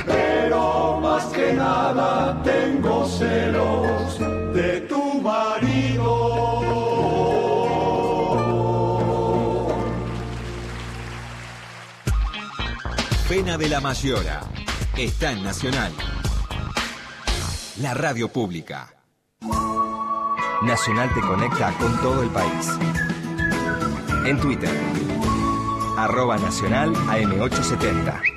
Pero 0.05 0.99
más 1.01 1.25
que 1.25 1.51
nada 1.51 2.41
tengo 2.43 3.05
celos 3.05 4.19
de 4.53 4.81
tu 4.87 5.21
marido. 5.21 6.56
De 13.55 13.69
la 13.69 13.79
Mayora. 13.79 14.41
Está 14.97 15.31
en 15.31 15.41
Nacional. 15.41 15.93
La 17.77 17.93
radio 17.93 18.27
pública. 18.27 18.93
Nacional 20.63 21.09
te 21.15 21.21
conecta 21.21 21.71
con 21.79 21.99
todo 22.01 22.23
el 22.23 22.29
país. 22.29 22.67
En 24.25 24.37
Twitter. 24.41 24.69
Arroba 25.97 26.37
Nacional 26.37 26.93
AM870. 26.93 28.36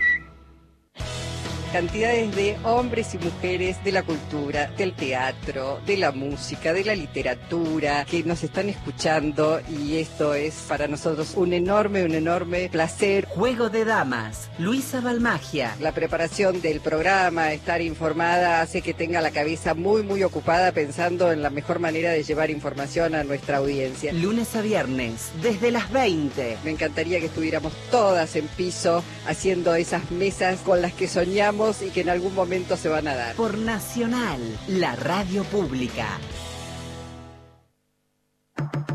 Cantidades 1.73 2.35
de 2.35 2.57
hombres 2.65 3.15
y 3.15 3.19
mujeres 3.19 3.83
de 3.85 3.93
la 3.93 4.03
cultura, 4.03 4.67
del 4.77 4.93
teatro, 4.93 5.81
de 5.87 5.99
la 5.99 6.11
música, 6.11 6.73
de 6.73 6.83
la 6.85 6.97
literatura, 6.97 8.05
que 8.11 8.25
nos 8.25 8.43
están 8.43 8.69
escuchando 8.69 9.61
y 9.69 9.99
esto 9.99 10.35
es 10.35 10.65
para 10.69 10.89
nosotros 10.89 11.35
un 11.37 11.53
enorme, 11.53 12.05
un 12.05 12.17
enorme 12.17 12.69
placer. 12.71 13.25
Juego 13.27 13.71
de 13.71 13.85
Damas, 13.85 14.51
Luisa 14.59 15.01
Balmagia. 15.01 15.77
La 15.79 15.93
preparación 15.93 16.61
del 16.61 16.81
programa, 16.81 17.53
estar 17.53 17.81
informada, 17.81 18.63
hace 18.63 18.83
que 18.83 18.93
tenga 18.93 19.21
la 19.21 19.31
cabeza 19.31 19.75
muy, 19.75 20.03
muy 20.03 20.25
ocupada 20.25 20.73
pensando 20.73 21.31
en 21.31 21.41
la 21.41 21.51
mejor 21.51 21.79
manera 21.79 22.11
de 22.11 22.25
llevar 22.25 22.51
información 22.51 23.15
a 23.15 23.23
nuestra 23.23 23.59
audiencia. 23.59 24.13
Lunes 24.13 24.57
a 24.57 24.61
viernes, 24.61 25.31
desde 25.41 25.71
las 25.71 25.93
20. 25.93 26.59
Me 26.65 26.73
encantaría 26.73 27.21
que 27.21 27.27
estuviéramos 27.27 27.73
todas 27.93 28.35
en 28.35 28.49
piso 28.49 29.05
haciendo 29.29 29.77
esas 29.77 30.11
mesas 30.11 30.59
con 30.63 30.83
las 30.83 30.93
que 30.95 31.07
soñamos 31.07 31.60
y 31.61 31.91
que 31.91 32.01
en 32.01 32.09
algún 32.09 32.35
momento 32.35 32.75
se 32.75 32.89
van 32.89 33.07
a 33.07 33.15
dar. 33.15 33.37
Por 33.37 33.59
Nacional, 33.59 34.41
la 34.69 34.97
radio 34.97 35.45
pública. 35.45 36.19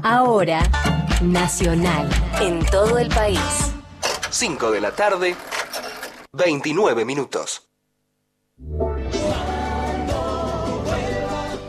Ahora, 0.01 0.63
Nacional, 1.21 2.09
en 2.41 2.65
todo 2.65 2.97
el 2.97 3.09
país. 3.09 3.39
5 4.31 4.71
de 4.71 4.81
la 4.81 4.91
tarde, 4.91 5.35
29 6.33 7.05
minutos. 7.05 7.67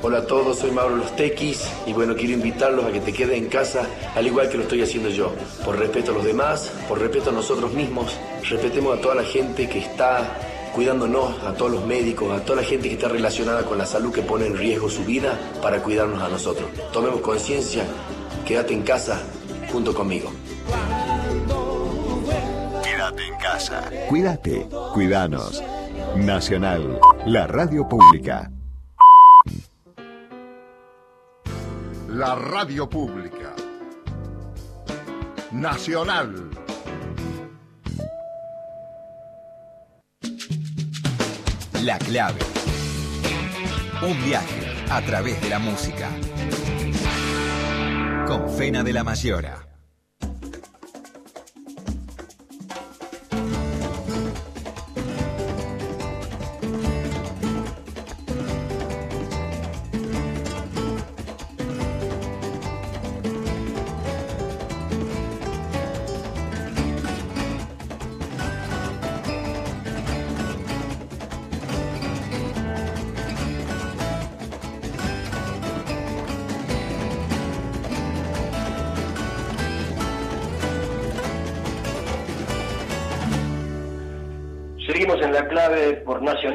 Hola 0.02 0.18
a 0.18 0.26
todos, 0.26 0.61
soy 0.61 0.70
Mauro 0.70 0.96
Los 0.96 1.14
Tequis 1.14 1.68
y 1.85 1.92
bueno, 1.92 2.14
quiero 2.16 2.32
invitarlos 2.32 2.87
a 2.87 2.92
que 2.92 3.00
te 3.00 3.12
queden 3.12 3.44
en 3.44 3.48
casa 3.50 3.87
al 4.14 4.26
igual 4.26 4.48
que 4.48 4.56
lo 4.56 4.62
estoy 4.62 4.80
haciendo 4.80 5.11
yo. 5.11 5.35
Por 5.62 5.78
respeto 5.78 6.12
a 6.12 6.14
los 6.14 6.24
demás, 6.24 6.72
por 6.88 6.98
respeto 7.00 7.30
a 7.30 7.32
nosotros 7.35 7.74
mismos, 7.74 8.16
respetemos 8.48 8.96
a 8.96 9.00
toda 9.02 9.16
la 9.16 9.24
gente 9.24 9.68
que 9.68 9.80
está 9.80 10.56
cuidándonos, 10.77 11.43
a 11.43 11.55
todos 11.55 11.73
los 11.73 11.87
médicos, 11.87 12.31
a 12.39 12.45
toda 12.45 12.61
la 12.61 12.69
gente 12.69 12.89
que 12.89 12.97
está 12.97 13.09
relacionada 13.09 13.65
con 13.65 13.79
la 13.79 13.87
salud 13.87 14.12
que 14.12 14.21
pone 14.21 14.45
en 14.45 14.59
riesgo 14.59 14.91
su 14.91 15.07
vida 15.07 15.41
para 15.62 15.83
cuidarnos 15.83 16.23
a 16.23 16.29
nosotros. 16.29 16.69
Tomemos 16.93 17.23
conciencia, 17.23 17.85
quédate 18.45 18.75
en 18.75 18.83
casa 18.83 19.19
junto 19.73 19.95
conmigo. 19.95 20.31
Quédate 22.85 23.27
en 23.27 23.37
casa. 23.39 23.91
Cuídate, 24.11 24.69
cuidanos. 24.93 25.62
Nacional, 26.15 27.01
la 27.25 27.47
radio 27.47 27.89
pública. 27.89 28.51
La 32.11 32.35
radio 32.35 32.87
pública. 32.87 33.55
Nacional, 35.53 36.51
La 41.87 41.99
clave. 41.99 42.40
Un 44.03 44.20
viaje 44.25 44.75
a 44.90 45.01
través 45.03 45.40
de 45.40 45.49
la 45.49 45.61
música. 45.61 46.09
Con 48.27 48.51
Fena 48.51 48.83
de 48.83 48.92
la 48.92 49.05
Mayora. 49.05 49.65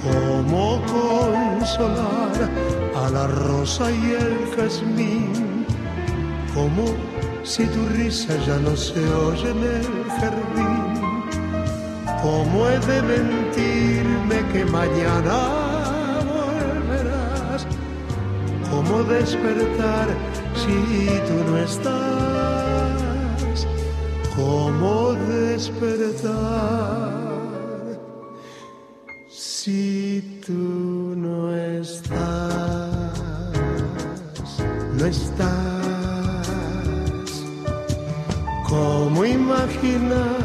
¿Cómo 0.04 0.82
consolar 0.86 2.50
a 2.96 3.10
la 3.10 3.28
rosa 3.28 3.92
y 3.92 4.12
el 4.12 4.38
jazmín? 4.56 5.66
Como 6.54 6.86
si 7.44 7.66
tu 7.66 7.88
risa 7.90 8.36
ya 8.46 8.58
no 8.58 8.76
se 8.76 9.04
oye 9.14 9.50
en 9.50 9.64
el 9.64 10.04
jardín. 10.20 10.98
¿Cómo 12.22 12.68
he 12.68 12.80
de 12.80 13.02
mentirme 13.02 13.97
que 14.52 14.66
mañana 14.66 15.38
volverás? 16.34 17.66
¿Cómo 18.70 19.04
despertar 19.04 20.08
si 20.56 21.08
tú 21.28 21.36
no 21.50 21.58
estás? 21.58 23.68
¿Cómo 24.36 25.14
despertar 25.14 26.28
si 29.30 30.42
tú 30.46 31.14
no 31.16 31.56
estás? 31.56 32.20
No 34.98 35.06
estás. 35.06 35.48
¿Cómo 38.70 39.26
imaginar 39.26 40.38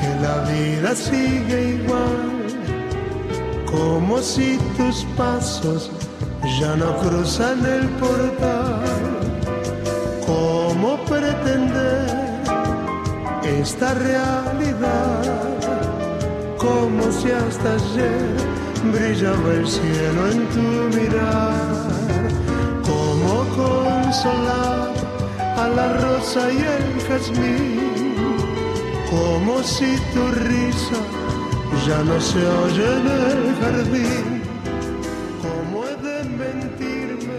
que 0.00 0.08
la 0.20 0.36
vida 0.50 0.94
sigue 0.94 1.80
igual? 1.82 2.37
Como 3.70 4.18
si 4.22 4.58
tus 4.76 5.04
pasos 5.16 5.90
ya 6.58 6.74
no 6.76 6.96
cruzan 6.96 7.64
el 7.66 7.88
portal. 8.00 8.80
¿Cómo 10.26 10.96
pretender 11.04 12.06
esta 13.42 13.92
realidad? 13.94 15.22
Como 16.56 17.12
si 17.12 17.30
hasta 17.30 17.74
ayer 17.74 18.36
brillaba 18.92 19.52
el 19.52 19.66
cielo 19.68 20.30
en 20.32 20.48
tu 20.48 20.96
mirar. 20.96 21.88
¿Cómo 22.90 23.44
consolar 23.54 24.92
a 25.56 25.68
la 25.68 25.92
rosa 25.98 26.50
y 26.50 26.58
el 26.58 27.00
jazmín? 27.06 28.16
Como 29.10 29.62
si 29.62 29.96
tu 30.14 30.26
risa 30.32 31.17
ya 31.86 31.98
no 32.04 32.20
se 32.20 32.38
oye 32.46 32.84
en 32.84 33.06
el 33.06 33.54
jardín. 33.60 34.42
¿Cómo 35.42 35.84
he 35.84 35.96
de 35.96 36.24
mentirme 36.24 37.38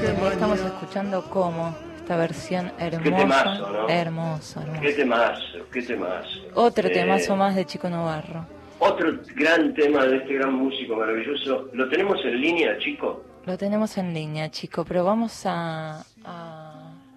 que 0.00 0.28
Estamos 0.32 0.60
escuchando 0.60 1.22
como 1.30 1.74
esta 1.96 2.16
versión 2.16 2.72
hermosa. 2.78 3.02
Qué 3.02 3.10
temazo, 3.12 3.70
¿no? 3.72 3.88
Hermoso, 3.88 4.60
hermoso. 4.60 4.80
Qué 4.80 4.92
temazo, 4.92 5.42
qué 5.72 5.82
temazo. 5.82 6.28
Otro 6.54 6.88
Eh, 6.88 6.90
temazo 6.90 7.36
más 7.36 7.54
de 7.54 7.64
Chico 7.66 7.88
Novarro. 7.88 8.46
Otro 8.78 9.12
gran 9.36 9.74
tema 9.74 10.04
de 10.06 10.16
este 10.18 10.34
gran 10.34 10.54
músico 10.54 10.96
maravilloso. 10.96 11.68
¿Lo 11.72 11.88
tenemos 11.88 12.18
en 12.24 12.40
línea, 12.40 12.78
chico? 12.78 13.22
Lo 13.46 13.56
tenemos 13.58 13.96
en 13.98 14.12
línea, 14.14 14.50
chico, 14.50 14.84
pero 14.84 15.04
vamos 15.04 15.44
a, 15.46 16.02
a 16.24 16.49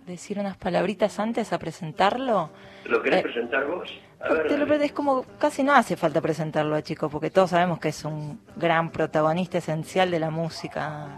decir 0.05 0.39
unas 0.39 0.57
palabritas 0.57 1.19
antes 1.19 1.53
a 1.53 1.59
presentarlo. 1.59 2.49
¿Lo 2.85 3.01
querés 3.01 3.19
Eh, 3.19 3.23
presentar 3.23 3.65
vos? 3.65 3.89
A 4.19 4.29
ver, 4.33 4.47
Te 4.47 4.57
lo- 4.57 4.73
es 4.75 4.91
como 4.93 5.23
casi 5.37 5.63
no 5.63 5.73
hace 5.73 5.95
falta 5.97 6.21
presentarlo 6.21 6.75
a 6.75 6.81
Chico, 6.81 7.09
porque 7.09 7.29
todos 7.29 7.49
sabemos 7.51 7.79
que 7.79 7.89
es 7.89 8.05
un 8.05 8.39
gran 8.55 8.89
protagonista 8.89 9.57
esencial 9.57 10.11
de 10.11 10.19
la 10.19 10.29
música, 10.29 11.09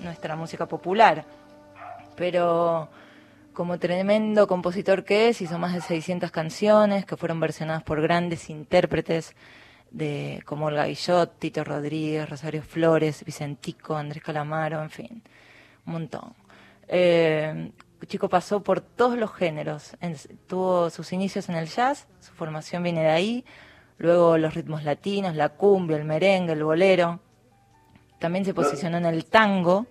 nuestra 0.00 0.36
música 0.36 0.66
popular. 0.66 1.24
Pero 2.16 2.88
como 3.52 3.78
tremendo 3.78 4.46
compositor 4.46 5.04
que 5.04 5.28
es, 5.28 5.40
hizo 5.40 5.58
más 5.58 5.74
de 5.74 5.80
600 5.80 6.30
canciones 6.30 7.04
que 7.04 7.16
fueron 7.16 7.40
versionadas 7.40 7.82
por 7.82 8.00
grandes 8.00 8.50
intérpretes 8.50 9.34
de 9.90 10.42
como 10.44 10.66
Olga 10.66 10.84
Guillot, 10.86 11.38
Tito 11.38 11.64
Rodríguez, 11.64 12.28
Rosario 12.28 12.62
Flores, 12.62 13.24
Vicentico, 13.24 13.96
Andrés 13.96 14.22
Calamaro, 14.22 14.82
en 14.82 14.90
fin, 14.90 15.22
un 15.86 15.92
montón. 15.92 16.34
Eh, 16.86 17.70
Chico 18.06 18.28
pasó 18.28 18.62
por 18.62 18.80
todos 18.80 19.16
los 19.18 19.32
géneros. 19.34 19.96
En- 20.00 20.16
tuvo 20.46 20.88
sus 20.90 21.12
inicios 21.12 21.48
en 21.48 21.56
el 21.56 21.66
jazz, 21.66 22.06
su 22.20 22.32
formación 22.32 22.82
viene 22.82 23.02
de 23.02 23.10
ahí, 23.10 23.44
luego 23.98 24.38
los 24.38 24.54
ritmos 24.54 24.84
latinos, 24.84 25.34
la 25.34 25.48
cumbia, 25.50 25.96
el 25.96 26.04
merengue, 26.04 26.52
el 26.52 26.62
bolero. 26.64 27.20
También 28.20 28.44
se 28.44 28.54
posicionó 28.54 28.96
en 28.98 29.06
el 29.06 29.24
tango 29.26 29.86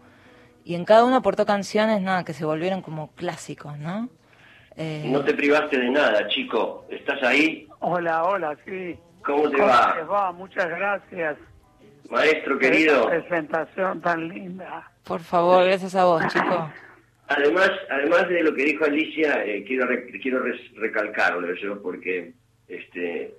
y 0.64 0.76
en 0.76 0.86
cada 0.86 1.06
uno 1.06 1.18
aportó 1.18 1.46
canciones 1.46 2.02
nada 2.02 2.24
que 2.24 2.34
se 2.34 2.46
volvieron 2.46 2.82
como 2.82 3.12
clásicos, 3.12 3.78
¿no? 3.78 4.10
Eh, 4.76 5.04
No 5.08 5.24
te 5.24 5.34
privaste 5.34 5.78
de 5.78 5.90
nada, 5.90 6.28
chico. 6.28 6.86
¿Estás 6.90 7.22
ahí? 7.24 7.68
Hola, 7.80 8.24
hola, 8.24 8.56
sí. 8.66 8.98
¿Cómo 9.26 9.50
te 9.50 9.58
¿Cómo 9.58 9.68
va? 9.70 9.96
les 9.98 10.10
va? 10.10 10.32
Muchas 10.32 10.68
gracias 10.70 11.38
Maestro 12.10 12.54
esta 12.56 12.60
querido. 12.70 13.06
presentación 13.10 14.02
tan 14.02 14.28
linda. 14.30 14.90
Por 15.04 15.20
favor, 15.22 15.66
gracias 15.66 15.96
a 15.96 16.06
vos, 16.06 16.24
chico. 16.28 16.70
Además, 17.30 17.72
además 17.90 18.28
de 18.30 18.44
lo 18.44 18.54
que 18.54 18.64
dijo 18.64 18.86
Alicia, 18.86 19.44
eh, 19.46 19.64
quiero 19.66 19.86
re- 19.86 20.08
quiero 20.22 20.40
res- 20.40 20.72
recalcarlo 20.76 21.54
yo 21.56 21.82
porque 21.82 22.32
este 22.68 23.34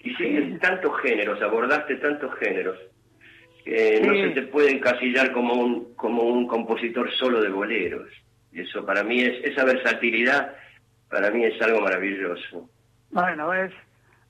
hiciste 0.00 0.58
tantos 0.60 1.00
géneros, 1.00 1.40
abordaste 1.42 1.96
tantos 1.96 2.32
géneros 2.38 2.78
que 3.64 4.00
no 4.04 4.12
se 4.14 4.30
te 4.30 4.42
puede 4.42 4.70
encasillar 4.70 5.32
como 5.32 5.54
un 5.54 5.94
como 5.94 6.22
un 6.22 6.46
compositor 6.46 7.10
solo 7.12 7.40
de 7.40 7.48
boleros. 7.50 8.08
Y 8.52 8.60
eso 8.62 8.84
para 8.86 9.02
mí 9.02 9.20
es 9.22 9.44
esa 9.44 9.64
versatilidad 9.64 10.54
para 11.08 11.30
mí 11.30 11.44
es 11.44 11.60
algo 11.62 11.80
maravilloso. 11.80 12.68
Bueno, 13.10 13.52
es, 13.52 13.70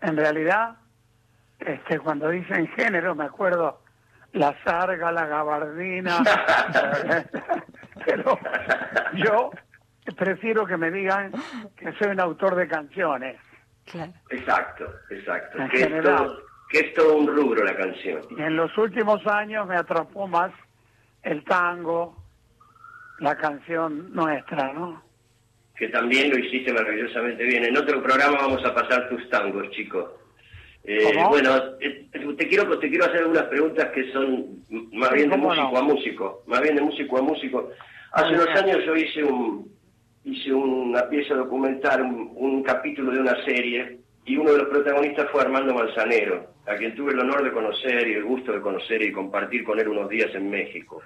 en 0.01 0.16
realidad, 0.16 0.77
este, 1.61 1.98
cuando 2.01 2.29
dicen 2.31 2.66
género, 2.77 3.14
me 3.14 3.25
acuerdo 3.25 3.81
la 4.33 4.57
sarga, 4.64 5.12
la 5.12 5.27
gabardina, 5.27 6.18
pero 8.05 8.38
yo 9.15 9.51
prefiero 10.17 10.67
que 10.67 10.77
me 10.77 10.91
digan 10.91 11.33
que 11.77 11.93
soy 11.95 12.09
un 12.09 12.21
autor 12.21 12.55
de 12.55 12.69
canciones. 12.69 13.37
Claro. 13.85 14.12
Exacto, 14.31 14.93
exacto. 15.11 15.59
En 15.59 15.69
Que 15.69 15.77
es, 15.77 15.83
general. 15.85 16.17
todo, 16.17 16.43
que 16.71 16.79
es 16.81 16.95
todo 16.95 17.17
un 17.17 17.27
rubro 17.27 17.65
la 17.65 17.75
canción. 17.77 18.21
Y 18.37 18.41
en 18.43 18.57
los 18.57 18.77
últimos 18.79 19.27
años 19.27 19.67
me 19.67 19.77
atrapó 19.77 20.27
más 20.27 20.53
el 21.23 21.45
tango, 21.45 22.17
la 23.19 23.37
canción 23.37 24.12
nuestra, 24.15 24.73
¿no? 24.73 25.03
que 25.83 25.88
también 25.88 26.31
lo 26.31 26.38
hiciste 26.38 26.73
maravillosamente 26.73 27.43
bien. 27.43 27.65
En 27.65 27.77
otro 27.77 28.01
programa 28.01 28.37
vamos 28.38 28.65
a 28.65 28.73
pasar 28.73 29.09
tus 29.09 29.29
tangos, 29.31 29.69
chicos. 29.71 30.11
Eh, 30.85 31.14
bueno, 31.29 31.51
eh, 31.81 32.09
te 32.11 32.49
quiero 32.49 32.79
te 32.79 32.88
quiero 32.88 33.05
hacer 33.05 33.18
algunas 33.18 33.45
preguntas 33.45 33.90
que 33.90 34.11
son 34.12 34.64
más 34.92 35.12
bien 35.12 35.31
de 35.31 35.37
músico 35.37 35.71
no. 35.71 35.79
a 35.79 35.83
músico, 35.83 36.42
más 36.47 36.61
bien 36.61 36.75
de 36.75 36.83
músico 36.83 37.18
a 37.18 37.23
músico. 37.23 37.71
Hace 38.12 38.35
unos 38.35 38.49
años 38.49 38.79
yo 38.85 38.97
hice 38.97 39.23
un 39.23 39.71
hice 40.25 40.53
una 40.53 41.09
pieza 41.09 41.35
documental, 41.35 42.03
un, 42.03 42.33
un 42.35 42.62
capítulo 42.62 43.12
de 43.12 43.21
una 43.21 43.45
serie 43.45 43.99
y 44.25 44.37
uno 44.37 44.53
de 44.53 44.59
los 44.59 44.68
protagonistas 44.68 45.31
fue 45.31 45.42
Armando 45.42 45.75
Manzanero, 45.75 46.47
a 46.66 46.77
quien 46.77 46.95
tuve 46.95 47.12
el 47.12 47.21
honor 47.21 47.45
de 47.45 47.53
conocer 47.53 48.09
y 48.09 48.14
el 48.14 48.25
gusto 48.25 48.53
de 48.53 48.61
conocer 48.61 49.03
y 49.03 49.12
compartir 49.12 49.64
con 49.64 49.79
él 49.79 49.88
unos 49.88 50.09
días 50.09 50.35
en 50.35 50.51
México. 50.51 51.01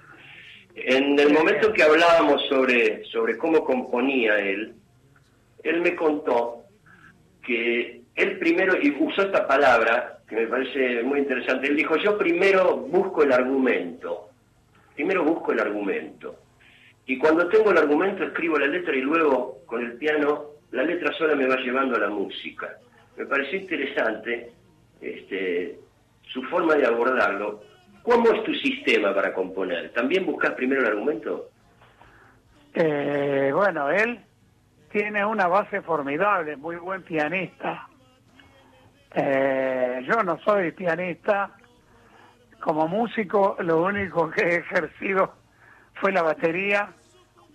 En 0.74 1.18
el 1.18 1.32
momento 1.32 1.68
en 1.68 1.72
que 1.72 1.82
hablábamos 1.82 2.46
sobre, 2.48 3.02
sobre 3.04 3.38
cómo 3.38 3.64
componía 3.64 4.38
él, 4.38 4.74
él 5.62 5.80
me 5.80 5.94
contó 5.94 6.64
que 7.42 8.02
él 8.16 8.38
primero, 8.38 8.74
y 8.80 8.90
usó 8.98 9.22
esta 9.22 9.46
palabra 9.46 10.18
que 10.28 10.36
me 10.36 10.46
parece 10.46 11.02
muy 11.02 11.20
interesante, 11.20 11.68
él 11.68 11.76
dijo, 11.76 11.96
yo 11.96 12.18
primero 12.18 12.76
busco 12.76 13.22
el 13.22 13.32
argumento, 13.32 14.30
primero 14.94 15.22
busco 15.22 15.52
el 15.52 15.60
argumento, 15.60 16.36
y 17.06 17.18
cuando 17.18 17.48
tengo 17.48 17.70
el 17.70 17.78
argumento 17.78 18.24
escribo 18.24 18.58
la 18.58 18.66
letra 18.66 18.96
y 18.96 19.02
luego 19.02 19.58
con 19.66 19.84
el 19.84 19.92
piano 19.94 20.46
la 20.72 20.82
letra 20.82 21.12
sola 21.12 21.36
me 21.36 21.46
va 21.46 21.56
llevando 21.56 21.96
a 21.96 22.00
la 22.00 22.08
música. 22.08 22.78
Me 23.16 23.24
pareció 23.26 23.60
interesante 23.60 24.50
este, 25.00 25.78
su 26.22 26.42
forma 26.44 26.74
de 26.74 26.86
abordarlo. 26.86 27.62
¿Cómo 28.02 28.32
es 28.32 28.42
tu 28.44 28.52
sistema 28.54 29.14
para 29.14 29.32
componer? 29.32 29.92
¿También 29.92 30.26
buscas 30.26 30.52
primero 30.52 30.82
el 30.82 30.88
argumento? 30.88 31.50
Eh, 32.74 33.50
bueno, 33.54 33.90
él 33.90 34.20
tiene 34.90 35.24
una 35.24 35.46
base 35.46 35.80
formidable, 35.82 36.56
muy 36.56 36.76
buen 36.76 37.02
pianista. 37.02 37.88
Eh, 39.16 40.04
yo 40.06 40.22
no 40.22 40.38
soy 40.40 40.70
pianista. 40.72 41.50
Como 42.60 42.86
músico, 42.86 43.56
lo 43.60 43.82
único 43.82 44.30
que 44.30 44.42
he 44.42 44.56
ejercido 44.56 45.34
fue 45.94 46.12
la 46.12 46.22
batería 46.22 46.90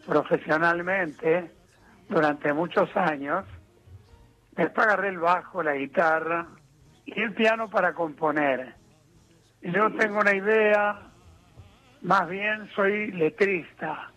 profesionalmente 0.05 1.51
durante 2.09 2.51
muchos 2.53 2.89
años. 2.97 3.45
Después 4.51 4.87
agarré 4.87 5.09
el 5.09 5.19
bajo, 5.19 5.63
la 5.63 5.75
guitarra 5.75 6.47
y 7.05 7.21
el 7.21 7.33
piano 7.33 7.69
para 7.69 7.93
componer. 7.93 8.75
Yo 9.61 9.91
tengo 9.93 10.19
una 10.19 10.35
idea, 10.35 10.99
más 12.01 12.27
bien 12.27 12.69
soy 12.75 13.11
letrista 13.11 14.11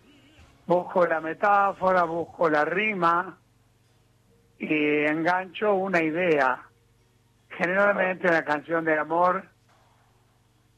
busco 0.65 1.05
la 1.05 1.21
metáfora, 1.21 2.03
busco 2.03 2.49
la 2.49 2.65
rima 2.65 3.37
y 4.57 5.05
engancho 5.05 5.75
una 5.75 6.01
idea. 6.01 6.63
Generalmente 7.57 8.27
una 8.27 8.43
canción 8.43 8.83
de 8.85 8.97
amor 8.97 9.43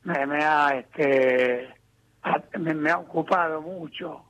me, 0.03 0.25
me 0.25 0.43
ha 0.43 0.69
este 0.77 1.69
me, 2.59 2.73
me 2.73 2.91
ha 2.91 2.97
ocupado 2.97 3.61
mucho. 3.61 4.23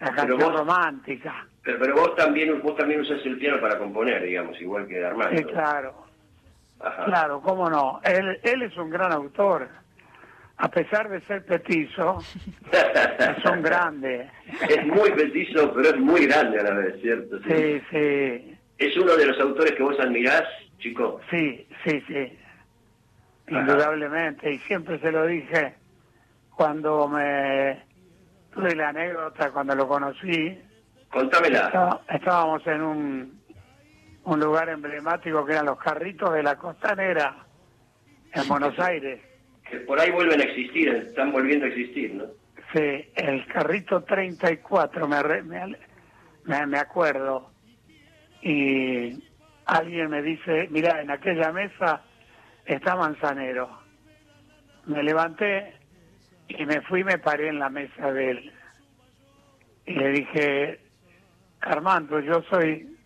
La 0.00 0.06
Pero 0.06 0.16
canción 0.16 0.38
vos- 0.40 0.58
romántica. 0.60 1.46
Pero, 1.62 1.78
pero 1.78 1.94
vos 1.94 2.16
también 2.16 2.60
vos 2.62 2.76
también 2.76 3.00
usas 3.00 3.24
el 3.24 3.38
piano 3.38 3.60
para 3.60 3.78
componer, 3.78 4.22
digamos, 4.22 4.60
igual 4.60 4.86
que 4.86 5.04
Armando. 5.04 5.36
Sí, 5.36 5.44
claro, 5.44 6.04
Ajá. 6.80 7.04
claro, 7.06 7.40
cómo 7.40 7.70
no. 7.70 8.00
Él, 8.04 8.38
él 8.42 8.62
es 8.62 8.76
un 8.76 8.90
gran 8.90 9.12
autor. 9.12 9.68
A 10.56 10.68
pesar 10.70 11.08
de 11.08 11.20
ser 11.22 11.44
petizo, 11.44 12.18
es 12.70 13.44
un 13.44 13.62
grande. 13.62 14.30
Es 14.68 14.86
muy 14.86 15.10
petizo, 15.12 15.72
pero 15.74 15.88
es 15.88 15.96
muy 15.98 16.26
grande 16.26 16.60
a 16.60 16.62
la 16.64 16.74
vez, 16.74 17.00
¿cierto? 17.00 17.38
Sí, 17.42 17.82
sí. 17.90 18.56
¿Es 18.78 18.96
uno 18.96 19.16
de 19.16 19.26
los 19.26 19.40
autores 19.40 19.72
que 19.72 19.82
vos 19.82 19.98
admirás, 19.98 20.44
chico? 20.84 21.20
Sí, 21.30 21.66
sí, 21.84 22.00
sí. 22.06 22.38
Indudablemente. 23.48 24.52
Y 24.52 24.58
siempre 24.60 24.98
se 25.00 25.10
lo 25.10 25.26
dije 25.26 25.74
cuando 26.56 27.08
me 27.08 27.82
tuve 28.52 28.74
la 28.76 28.90
anécdota, 28.90 29.50
cuando 29.50 29.74
lo 29.74 29.88
conocí. 29.88 30.58
Contámela. 31.10 31.66
Está- 31.66 32.00
estábamos 32.10 32.66
en 32.66 32.82
un, 32.82 33.40
un 34.24 34.40
lugar 34.40 34.68
emblemático 34.68 35.44
que 35.44 35.52
eran 35.52 35.66
los 35.66 35.78
carritos 35.78 36.32
de 36.34 36.42
la 36.42 36.56
costanera 36.56 37.36
en 38.32 38.48
Buenos 38.48 38.78
Aires. 38.78 39.20
Que 39.68 39.78
por 39.80 39.98
ahí 39.98 40.10
vuelven 40.10 40.40
a 40.40 40.44
existir, 40.44 40.88
están 40.88 41.32
volviendo 41.32 41.64
a 41.64 41.68
existir, 41.68 42.14
¿no? 42.14 42.24
Sí, 42.72 43.08
el 43.16 43.46
carrito 43.46 44.02
34, 44.02 45.08
me, 45.08 45.22
me, 46.44 46.66
me 46.66 46.78
acuerdo. 46.78 47.50
Y 48.42 49.22
alguien 49.66 50.10
me 50.10 50.22
dice, 50.22 50.68
mira, 50.70 51.00
en 51.00 51.10
aquella 51.10 51.52
mesa 51.52 52.02
está 52.64 52.96
Manzanero. 52.96 53.68
Me 54.86 55.02
levanté 55.02 55.74
y 56.48 56.66
me 56.66 56.80
fui 56.82 57.00
y 57.00 57.04
me 57.04 57.18
paré 57.18 57.48
en 57.48 57.58
la 57.58 57.70
mesa 57.70 58.12
de 58.12 58.30
él. 58.30 58.52
Y 59.86 59.94
le 59.94 60.08
dije, 60.10 60.80
Armando, 61.60 62.20
yo 62.20 62.42
soy 62.50 62.96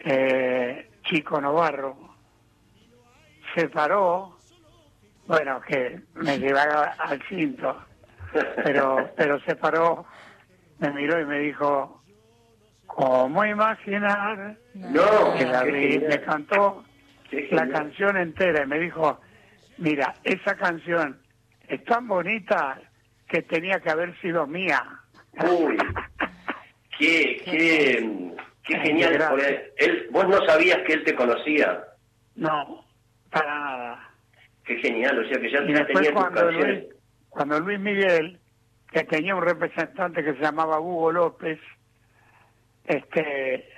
eh, 0.00 0.90
Chico 1.04 1.40
Novarro. 1.40 1.96
Se 3.54 3.68
paró, 3.68 4.36
bueno, 5.26 5.60
que 5.60 6.00
me 6.14 6.38
llevaba 6.38 6.94
al 6.98 7.22
cinto, 7.28 7.84
pero, 8.64 9.10
pero 9.16 9.40
se 9.40 9.54
paró, 9.54 10.04
me 10.78 10.90
miró 10.90 11.20
y 11.20 11.24
me 11.24 11.38
dijo, 11.38 12.03
¿cómo 12.94 13.44
imaginar? 13.44 14.56
No, 14.74 15.34
que 15.36 15.46
la 15.46 15.64
qué 15.64 15.70
vi? 15.72 15.82
genial. 15.92 16.08
me 16.10 16.20
cantó 16.20 16.84
la 17.50 17.68
canción 17.68 18.16
entera 18.16 18.64
y 18.64 18.66
me 18.66 18.78
dijo, 18.78 19.20
mira, 19.78 20.14
esa 20.22 20.56
canción 20.56 21.20
es 21.68 21.84
tan 21.84 22.06
bonita 22.06 22.80
que 23.28 23.42
tenía 23.42 23.80
que 23.80 23.90
haber 23.90 24.18
sido 24.20 24.46
mía. 24.46 24.82
Uy, 25.42 25.76
qué, 26.98 27.40
qué, 27.44 28.32
qué 28.62 28.78
genial. 28.80 29.18
porque 29.30 29.72
Él, 29.78 30.08
vos 30.12 30.28
no 30.28 30.44
sabías 30.46 30.78
que 30.86 30.92
él 30.94 31.04
te 31.04 31.14
conocía. 31.14 31.84
No, 32.36 32.84
para 33.30 33.54
nada. 33.54 34.10
Qué 34.64 34.76
genial, 34.76 35.18
o 35.18 35.28
sea 35.28 35.40
que 35.40 35.50
ya, 35.50 35.62
Y 35.62 35.74
ya 35.74 35.86
tenía 35.86 36.12
tus 36.14 36.24
canciones. 36.26 36.84
Luis, 36.84 36.94
cuando 37.28 37.60
Luis 37.60 37.80
Miguel, 37.80 38.38
que 38.92 39.04
tenía 39.04 39.34
un 39.34 39.42
representante 39.42 40.22
que 40.22 40.34
se 40.34 40.40
llamaba 40.40 40.78
Hugo 40.80 41.12
López, 41.12 41.58
este 42.84 43.68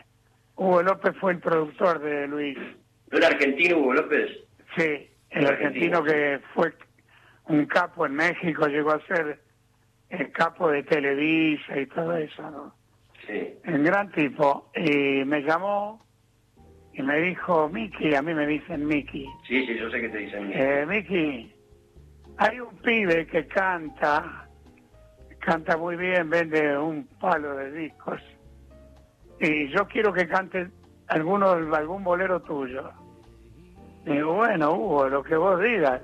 Hugo 0.57 0.83
López 0.83 1.15
fue 1.21 1.33
el 1.33 1.39
productor 1.39 2.01
de 2.01 2.27
Luis. 2.27 2.59
¿No 3.11 3.19
era 3.19 3.29
argentino 3.29 3.79
Hugo 3.79 3.95
López? 3.95 4.31
Sí, 4.77 5.09
el 5.31 5.47
argentino 5.47 5.99
argentino. 5.99 6.05
que 6.05 6.41
fue 6.55 6.75
un 7.49 7.67
capo 7.67 8.07
en 8.07 8.15
México, 8.15 8.67
llegó 8.67 8.93
a 8.93 9.07
ser 9.07 9.41
el 10.11 10.33
capo 10.33 10.71
de 10.71 10.83
Televisa 10.83 11.79
y 11.79 11.87
todo 11.87 12.17
eso, 12.17 12.51
¿no? 12.51 12.75
Sí. 13.27 13.55
Un 13.67 13.85
gran 13.85 14.11
tipo. 14.13 14.71
Y 14.75 15.25
me 15.25 15.43
llamó 15.43 16.05
y 16.93 17.03
me 17.03 17.21
dijo, 17.21 17.69
Miki, 17.69 18.15
a 18.15 18.23
mí 18.23 18.35
me 18.35 18.47
dicen 18.47 18.87
Miki. 18.87 19.27
Sí, 19.47 19.67
sí, 19.67 19.79
yo 19.79 19.91
sé 19.91 20.01
que 20.01 20.09
te 20.09 20.19
dicen. 20.19 20.51
Eh, 20.55 20.87
Miki, 20.87 21.53
hay 22.39 22.61
un 22.61 22.77
pibe 22.79 23.27
que 23.27 23.47
canta, 23.47 24.49
canta 25.41 25.77
muy 25.77 25.97
bien, 25.97 26.31
vende 26.31 26.77
un 26.79 27.07
palo 27.21 27.57
de 27.57 27.73
discos. 27.73 28.21
Y 29.41 29.69
yo 29.69 29.87
quiero 29.87 30.13
que 30.13 30.27
cante 30.29 30.69
alguno, 31.09 31.51
algún 31.51 32.03
bolero 32.05 32.41
tuyo. 32.43 32.91
Digo, 34.05 34.35
bueno, 34.35 34.73
Hugo, 34.73 35.09
lo 35.09 35.23
que 35.23 35.37
vos 35.37 35.61
digas. 35.61 36.01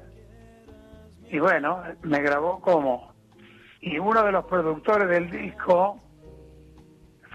Y 1.31 1.39
bueno, 1.39 1.83
me 2.03 2.21
grabó 2.21 2.61
como 2.61 3.13
y 3.81 3.99
uno 3.99 4.23
de 4.23 4.33
los 4.33 4.45
productores 4.45 5.09
del 5.09 5.31
disco 5.31 6.01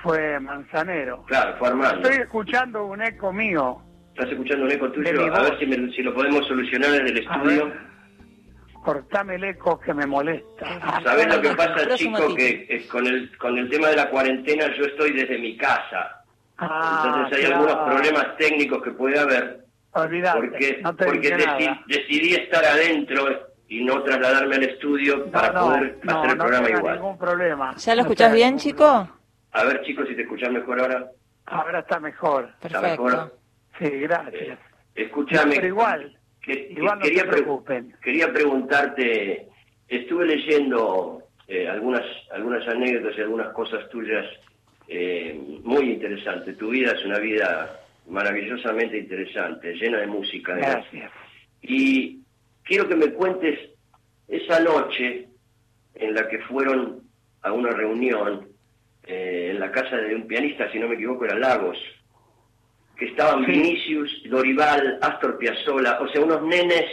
fue 0.04 0.39
Manzanero. 0.39 1.24
Claro, 1.26 1.58
fue 1.58 1.70
Armando. 1.70 2.08
Estoy 2.08 2.22
escuchando 2.24 2.86
un 2.86 3.02
eco 3.02 3.34
mío. 3.34 3.82
¿Estás 4.16 4.32
escuchando 4.32 4.66
un 4.66 4.72
eco 4.72 4.91
tuyo? 4.91 5.34
A 5.36 5.41
ver 5.43 5.60
si, 5.60 5.66
me- 5.66 5.91
si 5.91 6.04
lo 6.04 6.14
podemos 6.14 6.45
solucionar 6.48 6.91
en 6.95 7.08
el 7.08 7.18
estudio. 7.18 7.74
Cortame 8.88 9.36
el 9.36 9.44
eco 9.44 9.78
que 9.82 9.94
me 9.94 10.06
molesta. 10.06 11.02
¿Sabés 11.04 11.28
lo 11.36 11.42
que 11.42 11.50
pasa, 11.56 11.96
chico? 11.96 12.34
Que 12.34 12.66
eh, 12.70 12.88
con 12.88 13.06
el, 13.06 13.38
con 13.38 13.58
el 13.58 13.70
tema 13.70 13.90
de 13.90 13.98
la 13.98 14.10
cuarentena 14.10 14.74
yo 14.78 14.86
estoy 14.86 15.12
desde 15.12 15.38
mi 15.38 15.58
casa. 15.58 16.24
Ah, 16.58 17.04
Entonces 17.06 17.38
hay 17.38 17.46
claro. 17.52 17.68
algunos 17.68 17.90
problemas 17.94 18.38
técnicos 18.38 18.82
que 18.82 18.92
puede 18.92 19.20
haber. 19.20 19.66
Olvídate, 19.92 20.40
Porque, 20.40 20.80
no 20.82 20.96
te 20.96 21.06
porque 21.06 21.20
dije 21.20 21.36
deci- 21.38 21.66
nada. 21.66 21.84
decidí 21.88 22.34
estar 22.36 22.64
adentro 22.64 23.48
y 23.68 23.84
no 23.84 24.02
trasladarme 24.04 24.56
al 24.56 24.64
estudio 24.64 25.30
para 25.32 25.52
no, 25.52 25.66
poder 25.68 26.00
no, 26.04 26.20
hacer 26.20 26.32
el 26.32 26.38
no 26.38 26.44
programa 26.46 26.70
igual. 26.70 26.96
ningún 26.96 27.18
problema. 27.18 27.76
¿Ya 27.76 27.92
lo 27.94 27.98
No 27.98 28.02
escuchás 28.04 28.34
bien, 28.34 28.58
chico? 28.58 29.10
A 29.52 29.64
ver, 29.66 29.82
chicos, 29.84 30.08
si 30.08 30.16
te 30.16 30.22
escuchas 30.22 30.50
mejor 30.52 30.80
ahora. 30.80 31.12
Ahora 31.48 31.80
está 31.80 32.00
mejor. 32.00 32.50
¿Está 32.62 32.80
mejor? 32.80 33.38
Sí, 33.80 33.90
gracias. 33.90 34.60
Escúchame. 34.96 35.56
Pero 35.56 35.68
igual, 35.68 36.16
que- 36.48 36.68
que 36.68 36.74
igual 36.74 36.98
no 37.00 37.04
quería, 37.06 37.22
se 37.22 37.28
pre- 37.28 37.41
preocupen. 37.43 37.93
quería 38.02 38.32
preguntarte, 38.34 39.48
estuve 39.88 40.26
leyendo 40.26 41.22
eh, 41.48 41.68
algunas 41.68 42.04
algunas 42.32 42.68
anécdotas 42.68 43.18
y 43.18 43.22
algunas 43.22 43.54
cosas 43.54 43.88
tuyas 43.89 44.26
eh, 44.89 45.39
muy 45.64 45.91
interesantes. 45.91 46.58
Tu 46.58 46.70
vida 46.70 46.91
es 46.93 47.06
una 47.06 47.20
vida 47.20 47.80
maravillosamente 48.10 48.98
interesante, 48.98 49.74
llena 49.76 50.00
de 50.00 50.08
música. 50.08 50.56
Gracias. 50.56 51.12
Y 51.62 52.20
quiero 52.64 52.88
que 52.88 52.95
me 52.95 53.12
cuentes 53.14 53.60
esa 54.28 54.60
noche 54.60 55.28
en 55.95 56.14
la 56.14 56.28
que 56.28 56.39
fueron 56.39 57.02
a 57.41 57.52
una 57.54 57.72
reunión 57.72 58.50
eh, 59.06 59.50
en 59.52 59.60
la 59.60 59.72
casa 59.72 59.95
de 59.98 60.16
un 60.16 60.28
pianista, 60.28 60.70
si 60.72 60.80
no 60.80 60.88
me 60.89 60.95
equivoco, 60.95 61.24
era 61.26 61.36
Lagos, 61.39 61.78
que 62.98 63.06
estaban 63.06 63.45
Vinicius, 63.45 64.24
Dorival, 64.30 65.00
Astor 65.02 65.38
Piazzolla, 65.38 66.00
o 66.02 66.08
sea, 66.10 66.22
unos 66.22 66.41
nenes 66.43 66.86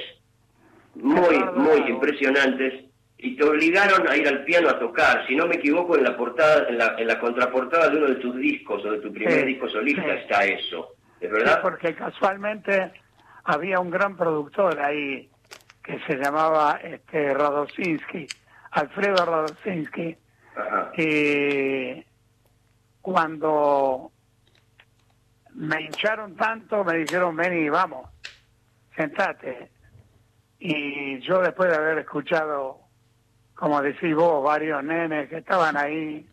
muy, 0.95 1.39
muy 1.57 1.89
impresionantes, 1.89 2.85
y 3.17 3.37
te 3.37 3.45
obligaron 3.45 4.07
a 4.09 4.17
ir 4.17 4.29
al 4.29 4.45
piano 4.45 4.69
a 4.69 4.79
tocar, 4.79 5.27
si 5.27 5.35
no 5.35 5.47
me 5.47 5.57
equivoco, 5.57 5.97
en 5.97 6.05
la 6.05 6.17
portada, 6.17 6.69
en 6.69 6.77
la, 6.77 6.95
en 6.99 7.07
la 7.07 7.19
contraportada 7.19 7.89
de 7.89 7.97
uno 7.97 8.09
de 8.09 8.17
tus 8.17 8.37
discos 8.37 8.85
o 8.85 8.91
de 8.91 8.99
tu 8.99 9.13
primer 9.13 9.41
Sí, 9.41 9.47
disco 9.47 9.69
solista 9.71 10.03
sí. 10.03 10.11
está 10.11 10.45
eso, 10.45 10.89
¿es 11.21 11.31
verdad? 11.31 11.63
porque 11.63 11.95
casualmente 11.95 12.93
había 13.45 13.81
un 13.81 13.91
gran 13.91 14.17
productor 14.17 14.79
ahí 14.81 15.29
que 15.83 15.99
se 16.07 16.17
llamaba 16.17 16.81
este 16.83 17.33
Radosinski, 17.33 18.27
Alfredo 18.73 19.25
Radosinski, 19.25 20.17
y 20.99 22.05
cuando 23.01 24.11
me 25.55 25.83
hincharon 25.83 26.37
tanto 26.37 26.85
me 26.85 26.99
dijeron 26.99 27.37
vení, 27.37 27.69
vamos, 27.69 28.09
sentate. 28.97 29.71
Y 30.59 31.21
yo 31.21 31.41
después 31.41 31.71
de 31.71 31.77
haber 31.77 31.99
escuchado, 31.99 32.81
como 33.55 33.83
decís 33.83 34.15
vos, 34.15 34.43
varios 34.45 34.83
nenes 34.83 35.29
que 35.29 35.39
estaban 35.39 35.77
ahí, 35.77 36.27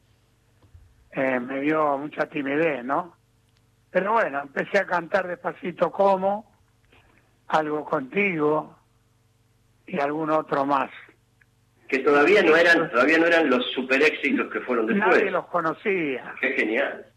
eh, 1.12 1.40
me 1.40 1.62
dio 1.62 1.98
mucha 1.98 2.28
timidez, 2.28 2.84
¿no? 2.86 3.16
Pero 3.90 4.14
bueno, 4.14 4.42
empecé 4.42 4.80
a 4.80 4.86
cantar 4.86 5.28
despacito 5.28 5.92
como, 5.92 6.50
algo 7.50 7.84
contigo 7.84 8.78
y 9.86 10.00
algún 10.00 10.30
otro 10.30 10.66
más. 10.66 10.90
Que 11.90 12.00
todavía 12.00 12.42
no 12.42 12.56
eran, 12.56 12.90
todavía 12.90 13.18
no 13.18 13.26
eran 13.26 13.50
los 13.50 13.70
super 13.72 14.02
éxitos 14.02 14.50
que 14.50 14.62
fueron 14.62 14.88
después. 14.88 15.18
Nadie 15.18 15.32
los 15.32 15.46
conocía. 15.48 16.34
Qué 16.40 16.54
genial. 16.54 17.11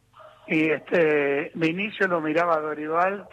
Y 0.46 0.70
este, 0.70 1.50
Vinicio 1.54 2.06
lo 2.06 2.20
miraba 2.20 2.56
a 2.56 2.60
Dorival 2.60 3.26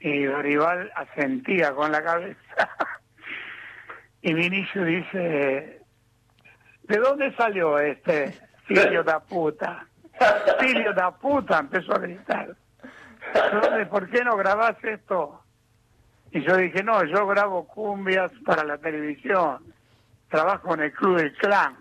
y 0.00 0.24
Dorival 0.24 0.92
asentía 0.94 1.72
con 1.72 1.90
la 1.90 2.02
cabeza. 2.02 2.38
y 4.22 4.34
Vinicio 4.34 4.84
dice, 4.84 5.80
¿de 6.82 6.98
dónde 6.98 7.34
salió 7.36 7.78
este 7.78 8.34
filio 8.66 9.02
da 9.02 9.20
puta? 9.20 9.86
Filio 10.60 10.92
da 10.92 11.10
puta, 11.10 11.58
empezó 11.58 11.94
a 11.94 11.98
gritar. 11.98 12.54
¿Dónde, 13.52 13.86
¿Por 13.86 14.08
qué 14.10 14.24
no 14.24 14.36
grabás 14.36 14.76
esto? 14.84 15.42
Y 16.32 16.42
yo 16.42 16.56
dije, 16.56 16.82
no, 16.82 17.04
yo 17.04 17.26
grabo 17.26 17.66
cumbias 17.66 18.30
para 18.44 18.64
la 18.64 18.78
televisión. 18.78 19.72
Trabajo 20.28 20.74
en 20.74 20.82
el 20.82 20.92
Club 20.92 21.18
del 21.18 21.32
Clan. 21.34 21.76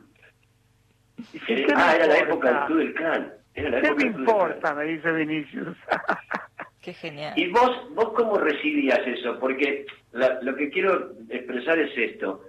Y 1.34 1.38
Eh, 1.38 1.66
¿qué 1.68 1.76
me 1.76 1.82
ah, 1.82 1.96
era 1.96 2.08
la 2.08 2.18
época 2.18 2.52
del 2.52 2.66
Club 2.66 2.78
del 2.80 2.94
Clan. 2.94 3.34
¿Qué 3.56 3.94
me 3.96 4.04
importa? 4.04 4.74
Me 4.76 4.84
dice 4.86 5.12
Vinicius. 5.12 5.78
Qué 6.82 6.94
genial. 6.94 7.34
¿Y 7.36 7.50
vos, 7.50 7.90
vos 7.96 8.12
cómo 8.14 8.38
recibías 8.38 9.00
eso? 9.08 9.40
Porque 9.40 9.86
la- 10.12 10.40
lo 10.42 10.56
que 10.56 10.70
quiero 10.70 11.14
expresar 11.30 11.80
es 11.80 11.98
esto. 11.98 12.44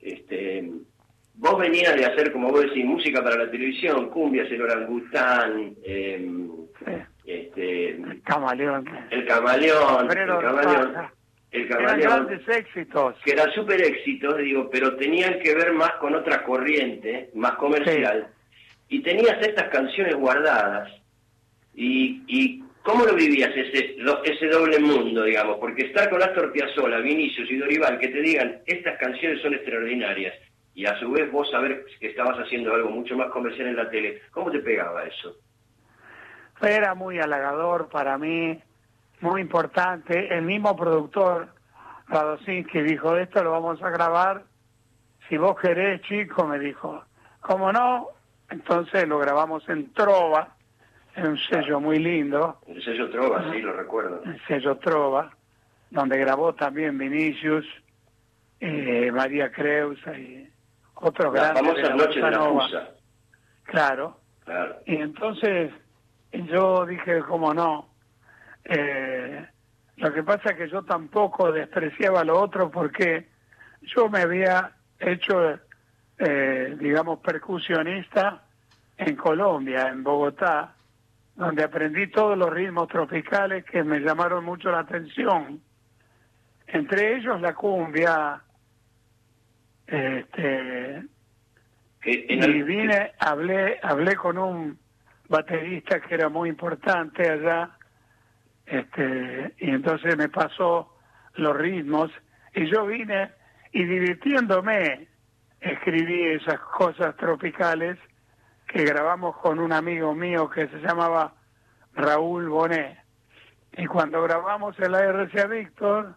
Este, 0.00 0.70
vos 1.34 1.58
venías 1.58 1.94
de 1.96 2.06
hacer, 2.06 2.32
como 2.32 2.48
vos 2.50 2.62
decís, 2.62 2.84
música 2.84 3.22
para 3.22 3.36
la 3.36 3.50
televisión, 3.50 4.08
cumbias, 4.08 4.50
el 4.50 4.62
orangután, 4.62 5.74
em, 5.84 6.48
este, 7.26 7.98
Camaleón. 8.24 8.84
el 9.10 9.26
camaleón, 9.26 10.10
el 10.10 10.26
camaleón, 10.40 11.10
el 11.50 11.60
Eran 11.66 11.68
camaleón, 11.68 12.26
grandes 12.26 12.48
éxitos. 12.48 13.16
que 13.24 13.32
eran 13.32 13.50
súper 13.52 13.80
éxitos, 13.82 14.38
digo, 14.38 14.70
pero 14.70 14.96
tenían 14.96 15.38
que 15.40 15.54
ver 15.54 15.72
más 15.74 15.92
con 16.00 16.14
otra 16.14 16.42
corriente, 16.44 17.30
más 17.34 17.52
comercial, 17.56 18.28
y 18.92 19.00
tenías 19.00 19.38
estas 19.40 19.70
canciones 19.70 20.14
guardadas, 20.16 20.86
y, 21.72 22.22
y 22.26 22.62
¿cómo 22.82 23.06
lo 23.06 23.14
vivías 23.14 23.50
ese, 23.56 23.96
ese 24.24 24.46
doble 24.48 24.78
mundo, 24.80 25.24
digamos? 25.24 25.56
Porque 25.56 25.86
estar 25.86 26.10
con 26.10 26.22
Astor 26.22 26.52
Piazzolla, 26.52 26.98
Vinicius 26.98 27.50
y 27.50 27.56
Dorival, 27.56 27.98
que 27.98 28.08
te 28.08 28.20
digan, 28.20 28.58
estas 28.66 28.98
canciones 28.98 29.40
son 29.40 29.54
extraordinarias, 29.54 30.34
y 30.74 30.84
a 30.84 30.98
su 31.00 31.10
vez 31.10 31.32
vos 31.32 31.50
saber 31.50 31.86
que 32.00 32.08
estabas 32.08 32.36
haciendo 32.36 32.74
algo 32.74 32.90
mucho 32.90 33.16
más 33.16 33.30
comercial 33.30 33.68
en 33.68 33.76
la 33.76 33.88
tele, 33.88 34.20
¿cómo 34.30 34.50
te 34.50 34.58
pegaba 34.58 35.04
eso? 35.04 35.36
Era 36.60 36.94
muy 36.94 37.18
halagador 37.18 37.88
para 37.88 38.18
mí, 38.18 38.60
muy 39.22 39.40
importante. 39.40 40.36
El 40.36 40.42
mismo 40.42 40.76
productor, 40.76 41.48
Radosinski, 42.08 42.82
dijo, 42.82 43.16
esto 43.16 43.42
lo 43.42 43.52
vamos 43.52 43.82
a 43.82 43.88
grabar. 43.88 44.42
Si 45.30 45.38
vos 45.38 45.58
querés, 45.58 46.02
chico, 46.02 46.46
me 46.46 46.58
dijo. 46.58 47.02
¿Cómo 47.40 47.72
no? 47.72 48.08
Entonces 48.52 49.08
lo 49.08 49.18
grabamos 49.18 49.66
en 49.68 49.92
Trova, 49.94 50.54
en 51.16 51.26
un 51.28 51.38
sello 51.38 51.80
muy 51.80 51.98
lindo, 51.98 52.60
El 52.66 52.82
sello 52.84 53.08
Trova, 53.10 53.50
sí, 53.50 53.60
lo 53.62 53.72
recuerdo. 53.72 54.22
el 54.24 54.40
sello 54.46 54.76
Trova, 54.76 55.30
donde 55.90 56.18
grabó 56.18 56.54
también 56.54 56.98
Vinicius, 56.98 57.66
eh, 58.60 59.10
María 59.10 59.50
Creusa 59.50 60.12
y 60.18 60.48
otros 60.96 61.32
Las 61.34 61.52
grandes. 61.54 61.62
famosas 61.62 61.96
noches 61.96 62.22
de 62.22 62.30
la 62.30 62.38
bossa 62.38 62.44
nova. 62.50 62.64
Fusa. 62.66 62.88
Claro. 63.64 64.20
Claro. 64.44 64.76
Y 64.86 64.96
entonces 64.96 65.72
yo 66.32 66.84
dije, 66.84 67.20
¿cómo 67.20 67.54
no? 67.54 67.88
Eh, 68.64 69.46
lo 69.96 70.12
que 70.12 70.22
pasa 70.22 70.50
es 70.50 70.56
que 70.56 70.68
yo 70.68 70.82
tampoco 70.82 71.50
despreciaba 71.52 72.22
lo 72.24 72.38
otro 72.40 72.70
porque 72.70 73.28
yo 73.82 74.08
me 74.10 74.20
había 74.20 74.72
hecho, 74.98 75.58
eh, 76.24 76.76
digamos, 76.78 77.18
percusionista 77.18 78.44
en 78.96 79.16
Colombia, 79.16 79.88
en 79.88 80.04
Bogotá, 80.04 80.72
donde 81.34 81.64
aprendí 81.64 82.06
todos 82.08 82.38
los 82.38 82.48
ritmos 82.48 82.86
tropicales 82.86 83.64
que 83.64 83.82
me 83.82 83.98
llamaron 83.98 84.44
mucho 84.44 84.70
la 84.70 84.80
atención. 84.80 85.60
Entre 86.68 87.16
ellos 87.16 87.40
la 87.40 87.54
cumbia, 87.54 88.40
este, 89.84 90.96
en 90.98 91.08
y 92.02 92.62
vine, 92.62 93.12
hablé, 93.18 93.80
hablé 93.82 94.14
con 94.14 94.38
un 94.38 94.78
baterista 95.28 96.00
que 96.00 96.14
era 96.14 96.28
muy 96.28 96.48
importante 96.48 97.28
allá, 97.28 97.70
este, 98.64 99.54
y 99.58 99.70
entonces 99.70 100.16
me 100.16 100.28
pasó 100.28 100.96
los 101.34 101.56
ritmos, 101.56 102.12
y 102.54 102.70
yo 102.70 102.86
vine 102.86 103.32
y 103.72 103.84
divirtiéndome 103.84 105.08
escribí 105.62 106.24
esas 106.34 106.58
cosas 106.60 107.16
tropicales 107.16 107.98
que 108.66 108.84
grabamos 108.84 109.36
con 109.38 109.58
un 109.58 109.72
amigo 109.72 110.14
mío 110.14 110.48
que 110.50 110.66
se 110.68 110.78
llamaba 110.78 111.34
Raúl 111.94 112.48
Bonet. 112.48 112.98
Y 113.76 113.86
cuando 113.86 114.22
grabamos 114.22 114.78
el 114.80 114.94
RCA 114.94 115.46
Víctor, 115.46 116.14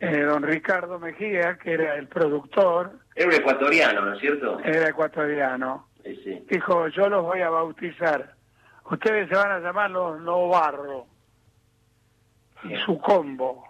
eh, 0.00 0.20
don 0.22 0.42
Ricardo 0.42 0.98
Mejía, 0.98 1.58
que 1.58 1.72
era 1.74 1.94
el 1.96 2.08
productor, 2.08 2.98
Era 3.14 3.28
un 3.28 3.34
ecuatoriano, 3.34 4.00
¿no 4.02 4.14
es 4.14 4.20
cierto? 4.20 4.58
era 4.64 4.88
ecuatoriano, 4.88 5.86
Sí, 6.04 6.16
sí. 6.24 6.46
dijo, 6.50 6.88
yo 6.88 7.08
los 7.08 7.22
voy 7.22 7.40
a 7.42 7.50
bautizar. 7.50 8.34
Ustedes 8.90 9.28
se 9.28 9.36
van 9.36 9.52
a 9.52 9.60
llamar 9.60 9.90
los 9.90 10.20
Novarro 10.20 11.06
y 12.64 12.74
su 12.78 12.98
combo. 13.00 13.64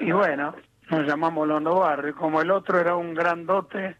Y 0.00 0.12
bueno, 0.12 0.54
nos 0.90 1.06
llamamos 1.06 1.46
los 1.48 1.60
Novarro. 1.62 2.08
Y 2.08 2.12
como 2.12 2.40
el 2.40 2.50
otro 2.50 2.78
era 2.78 2.94
un 2.96 3.14
grandote, 3.14 3.96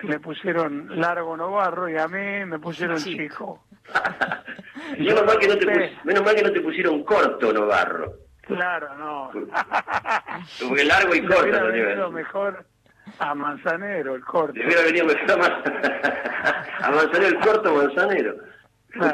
le 0.00 0.20
pusieron 0.20 1.00
Largo 1.00 1.36
Novarro 1.36 1.88
y 1.88 1.96
a 1.96 2.06
mí 2.08 2.44
me 2.46 2.58
pusieron 2.58 2.98
Chico. 2.98 3.64
Menos 4.98 5.24
mal, 5.26 5.38
que 5.38 5.48
no 5.48 5.56
te 5.56 5.60
Sí. 5.60 5.66
pus- 5.94 6.04
menos 6.04 6.24
mal 6.24 6.34
que 6.36 6.42
no 6.42 6.52
te 6.52 6.60
pusieron 6.60 7.02
corto, 7.04 7.52
Novarro. 7.52 8.12
Claro, 8.42 8.94
no. 8.94 9.30
Porque 10.68 10.84
largo 10.84 11.14
y 11.14 11.20
Le 11.20 11.26
corto 11.28 11.42
hubiera 11.42 11.60
lo 11.64 11.72
venido 11.72 12.10
mejor 12.12 12.64
a 13.18 13.34
Manzanero, 13.34 14.14
el 14.14 14.24
corto. 14.24 14.52
Le 14.54 14.66
hubiera 14.66 14.82
venido 14.82 15.06
mejor 15.06 15.40
a 16.80 16.90
Manzanero, 16.90 17.26
el 17.26 17.38
corto 17.40 17.74
Manzanero. 17.74 18.34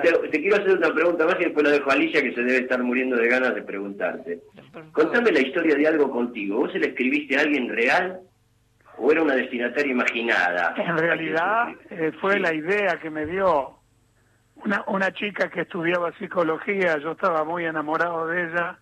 Te, 0.02 0.28
te 0.28 0.40
quiero 0.40 0.56
hacer 0.56 0.76
una 0.76 0.92
pregunta 0.94 1.26
más 1.26 1.36
y 1.40 1.44
después 1.44 1.64
la 1.64 1.72
dejo 1.72 1.90
a 1.90 1.94
Alicia 1.94 2.22
que 2.22 2.34
se 2.34 2.42
debe 2.42 2.58
estar 2.58 2.82
muriendo 2.82 3.16
de 3.16 3.28
ganas 3.28 3.54
de 3.54 3.62
preguntarte. 3.62 4.40
Contame 4.92 5.32
la 5.32 5.40
historia 5.40 5.74
de 5.74 5.86
algo 5.86 6.10
contigo. 6.10 6.58
¿Vos 6.58 6.72
se 6.72 6.78
la 6.78 6.86
escribiste 6.86 7.36
a 7.36 7.40
alguien 7.40 7.68
real 7.68 8.20
o 8.98 9.10
era 9.10 9.22
una 9.22 9.34
destinataria 9.34 9.92
imaginada? 9.92 10.74
En 10.76 10.96
realidad 10.96 11.68
eh, 11.90 12.12
fue 12.20 12.38
la 12.38 12.54
idea 12.54 12.98
que 13.00 13.10
me 13.10 13.26
dio 13.26 13.78
una, 14.64 14.84
una 14.86 15.12
chica 15.12 15.48
que 15.48 15.62
estudiaba 15.62 16.12
psicología, 16.18 16.98
yo 16.98 17.12
estaba 17.12 17.44
muy 17.44 17.64
enamorado 17.64 18.26
de 18.28 18.44
ella, 18.44 18.78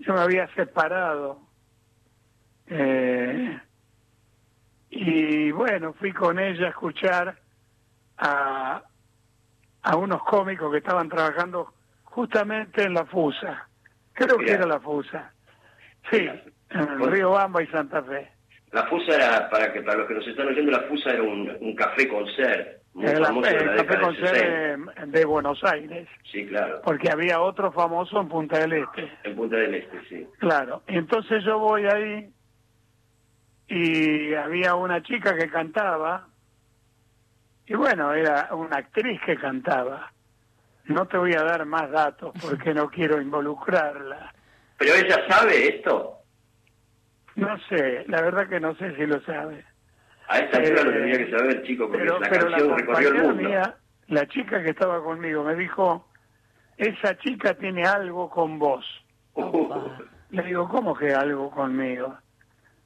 yo 0.00 0.14
me 0.14 0.20
había 0.20 0.46
separado. 0.54 1.40
Eh, 2.66 3.58
y 4.90 5.50
bueno, 5.52 5.92
fui 5.94 6.12
con 6.12 6.38
ella 6.38 6.66
a 6.66 6.70
escuchar 6.70 7.36
a, 8.18 8.82
a 9.82 9.96
unos 9.96 10.22
cómicos 10.24 10.70
que 10.70 10.78
estaban 10.78 11.08
trabajando 11.08 11.72
justamente 12.04 12.82
en 12.84 12.94
la 12.94 13.04
FUSA. 13.04 13.68
Creo 14.12 14.38
que 14.38 14.50
era 14.52 14.66
la 14.66 14.80
FUSA. 14.80 15.32
Sí, 16.10 16.28
en 16.70 16.80
el 16.80 17.10
Río 17.10 17.30
Bamba 17.30 17.62
y 17.62 17.66
Santa 17.68 18.02
Fe. 18.02 18.30
La 18.72 18.86
Fusa 18.86 19.16
era, 19.16 19.50
para 19.50 19.72
que 19.72 19.82
para 19.82 19.98
los 19.98 20.08
que 20.08 20.14
nos 20.14 20.26
están 20.26 20.46
oyendo, 20.46 20.70
la 20.70 20.82
Fusa 20.82 21.10
era 21.10 21.22
un, 21.22 21.56
un 21.60 21.74
café 21.74 22.08
concert 22.08 22.80
muy 22.94 23.06
El, 23.06 23.24
famoso 23.24 23.48
en 23.48 23.54
la 23.56 23.60
el 23.60 23.66
Café 23.66 23.82
década 23.82 24.00
con 24.00 24.14
del 24.14 24.26
60. 24.26 24.38
sede 24.38 25.06
de 25.06 25.24
Buenos 25.24 25.64
Aires. 25.64 26.08
Sí, 26.30 26.46
claro. 26.46 26.80
porque 26.84 27.10
había 27.10 27.40
otro 27.40 27.72
famoso 27.72 28.20
en 28.20 28.28
Punta 28.28 28.58
del 28.58 28.72
Este. 28.74 29.10
En 29.24 29.36
Punta 29.36 29.56
del 29.56 29.74
Este, 29.74 30.00
sí. 30.08 30.26
Claro. 30.38 30.82
Entonces 30.86 31.44
yo 31.44 31.58
voy 31.58 31.86
ahí 31.86 32.30
y 33.68 34.34
había 34.34 34.74
una 34.74 35.02
chica 35.02 35.36
que 35.36 35.48
cantaba 35.48 36.26
y 37.70 37.74
bueno, 37.76 38.12
era 38.12 38.48
una 38.52 38.78
actriz 38.78 39.20
que 39.24 39.36
cantaba. 39.36 40.10
No 40.86 41.06
te 41.06 41.16
voy 41.16 41.34
a 41.34 41.44
dar 41.44 41.64
más 41.66 41.88
datos 41.88 42.32
porque 42.42 42.74
no 42.74 42.90
quiero 42.90 43.20
involucrarla. 43.22 44.34
¿Pero 44.76 44.94
ella 44.94 45.18
sabe 45.28 45.76
esto? 45.76 46.16
No 47.36 47.56
sé, 47.68 48.04
la 48.08 48.22
verdad 48.22 48.48
que 48.48 48.58
no 48.58 48.74
sé 48.74 48.96
si 48.96 49.06
lo 49.06 49.20
sabe. 49.22 49.64
A 50.26 50.38
esta 50.40 50.58
altura 50.58 50.82
lo 50.82 50.90
Eh, 50.90 50.94
tendría 50.94 51.18
que 51.26 51.30
saber, 51.30 51.62
chico, 51.62 51.84
porque 51.86 51.98
Pero, 52.02 52.18
la 52.18 52.28
pero 52.28 52.48
la 52.48 52.58
canción 52.58 52.78
recorrió 52.78 53.08
el 53.08 53.14
mundo. 53.22 53.34
mía, 53.48 53.76
la 54.08 54.26
chica 54.26 54.62
que 54.64 54.70
estaba 54.70 55.00
conmigo, 55.04 55.44
me 55.44 55.54
dijo, 55.54 56.08
esa 56.76 57.16
chica 57.18 57.54
tiene 57.54 57.84
algo 57.84 58.28
con 58.30 58.58
vos. 58.58 58.84
Le 60.30 60.42
digo, 60.42 60.68
¿cómo 60.68 60.96
que 60.96 61.14
algo 61.14 61.52
conmigo? 61.52 62.18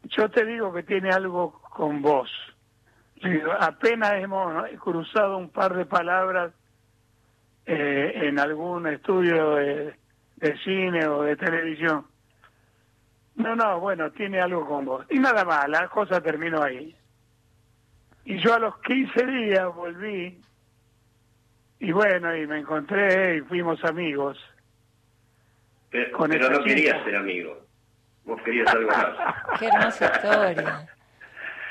Yo 0.02 0.28
te 0.30 0.44
digo 0.44 0.74
que 0.74 0.82
tiene 0.82 1.08
algo 1.10 1.58
con 1.70 2.02
vos. 2.02 2.30
Apenas 3.60 4.14
hemos 4.14 4.66
cruzado 4.80 5.38
un 5.38 5.48
par 5.48 5.74
de 5.74 5.86
palabras 5.86 6.52
eh, 7.66 8.12
en 8.14 8.38
algún 8.38 8.86
estudio 8.86 9.54
de, 9.54 9.94
de 10.36 10.58
cine 10.58 11.06
o 11.06 11.22
de 11.22 11.36
televisión. 11.36 12.06
No, 13.36 13.56
no, 13.56 13.80
bueno, 13.80 14.10
tiene 14.12 14.40
algo 14.40 14.66
con 14.66 14.84
vos. 14.84 15.06
Y 15.10 15.18
nada 15.18 15.44
más, 15.44 15.68
la 15.68 15.88
cosa 15.88 16.20
terminó 16.20 16.62
ahí. 16.62 16.94
Y 18.24 18.38
yo 18.38 18.54
a 18.54 18.58
los 18.58 18.78
15 18.80 19.26
días 19.26 19.74
volví 19.74 20.40
y 21.80 21.92
bueno, 21.92 22.34
y 22.34 22.46
me 22.46 22.60
encontré 22.60 23.36
y 23.36 23.40
fuimos 23.42 23.84
amigos. 23.84 24.38
Pero, 25.90 26.16
con 26.16 26.30
pero 26.30 26.48
no 26.48 26.64
querías 26.64 26.94
chica. 26.94 27.04
ser 27.04 27.16
amigo. 27.16 27.58
Vos 28.24 28.40
querías 28.42 28.72
algo 28.74 28.90
más. 28.90 29.08
Qué 29.58 29.66
hermosa 29.66 30.12
historia. 30.14 30.88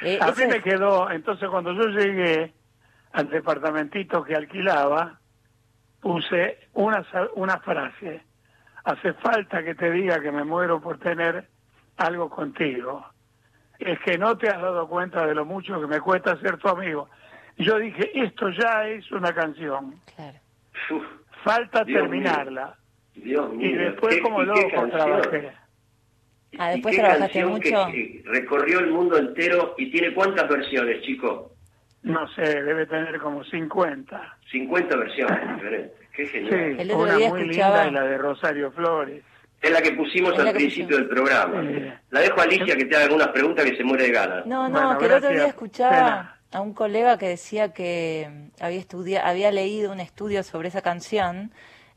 Eh, 0.03 0.19
a 0.21 0.29
esa 0.29 0.45
mí 0.45 0.51
me 0.51 0.61
quedó, 0.61 1.09
entonces 1.09 1.49
cuando 1.49 1.73
yo 1.73 1.87
llegué 1.87 2.53
al 3.13 3.29
departamentito 3.29 4.23
que 4.23 4.35
alquilaba, 4.35 5.19
puse 6.01 6.67
una, 6.73 7.05
una 7.35 7.59
frase. 7.59 8.23
Hace 8.83 9.13
falta 9.13 9.63
que 9.63 9.75
te 9.75 9.89
diga 9.91 10.19
que 10.19 10.31
me 10.31 10.43
muero 10.43 10.81
por 10.81 10.99
tener 10.99 11.47
algo 11.97 12.29
contigo. 12.29 13.05
Es 13.79 13.99
que 13.99 14.17
no 14.17 14.37
te 14.37 14.49
has 14.49 14.61
dado 14.61 14.87
cuenta 14.87 15.25
de 15.25 15.33
lo 15.35 15.45
mucho 15.45 15.79
que 15.79 15.87
me 15.87 15.99
cuesta 16.01 16.35
ser 16.37 16.57
tu 16.57 16.67
amigo. 16.69 17.09
Y 17.57 17.63
Yo 17.65 17.77
dije, 17.77 18.11
esto 18.13 18.49
ya 18.49 18.87
es 18.87 19.09
una 19.11 19.33
canción. 19.33 19.95
Uf, 20.89 21.03
Falta 21.43 21.83
Dios 21.83 22.01
terminarla. 22.01 22.75
Dios 23.15 23.53
mío. 23.53 23.69
Y 23.69 23.73
después 23.77 24.15
qué- 24.15 24.21
como 24.21 24.41
loco 24.43 24.87
trabajé. 24.89 25.51
Ah, 26.59 26.71
¿Y 26.71 26.73
después 26.75 26.95
qué 26.95 27.01
trabajaste 27.01 27.39
canción 27.41 27.59
que- 27.59 27.71
mucho. 27.71 27.91
que 27.91 28.21
recorrió 28.25 28.79
el 28.79 28.91
mundo 28.91 29.17
entero 29.17 29.75
y 29.77 29.89
tiene 29.91 30.13
cuántas 30.13 30.47
versiones, 30.47 31.01
chico? 31.03 31.51
No 32.03 32.27
sé, 32.33 32.41
debe 32.41 32.85
tener 32.85 33.19
como 33.19 33.43
50. 33.43 34.37
50 34.51 34.95
versiones 34.97 35.55
diferentes. 35.55 35.91
Qué 36.15 36.25
Sí, 36.25 36.31
genial. 36.31 36.79
El 36.79 36.91
otro 36.91 37.03
una 37.03 37.15
día 37.17 37.29
muy 37.29 37.41
escuchaba- 37.41 37.85
linda 37.85 37.89
y 38.01 38.03
la 38.03 38.09
de 38.11 38.17
Rosario 38.17 38.71
Flores. 38.71 39.23
Es 39.61 39.71
la 39.71 39.81
que 39.81 39.93
pusimos 39.93 40.33
Es 40.33 40.39
al 40.39 40.45
que 40.47 40.53
principio 40.53 40.97
del 40.97 41.07
programa. 41.07 41.63
Eh. 41.63 41.97
La 42.11 42.19
dejo 42.19 42.39
a 42.41 42.43
Alicia 42.43 42.75
que 42.75 42.85
te 42.85 42.95
haga 42.97 43.05
algunas 43.05 43.29
preguntas 43.29 43.65
que 43.65 43.77
se 43.77 43.83
muere 43.83 44.03
de 44.03 44.11
ganas. 44.11 44.45
No, 44.45 44.67
no, 44.67 44.71
Bueno, 44.73 44.97
que 44.99 45.05
el 45.05 45.11
otro 45.13 45.29
día 45.29 45.45
escuchaba 45.47 45.89
Pena. 45.91 46.37
a 46.51 46.61
un 46.61 46.73
colega 46.73 47.17
que 47.17 47.29
decía 47.29 47.73
que 47.73 48.27
había 48.59 48.79
estudia- 48.79 49.25
había 49.27 49.51
leído 49.51 49.91
un 49.93 50.01
estudio 50.01 50.43
sobre 50.43 50.67
esa 50.67 50.81
canción 50.81 51.51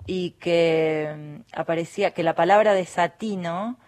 y 0.07 0.31
que 0.39 1.13
mm, 1.15 1.59
aparecía 1.59 2.13
que 2.15 2.23
la 2.23 2.35
palabra 2.37 2.73
desatino 2.73 3.79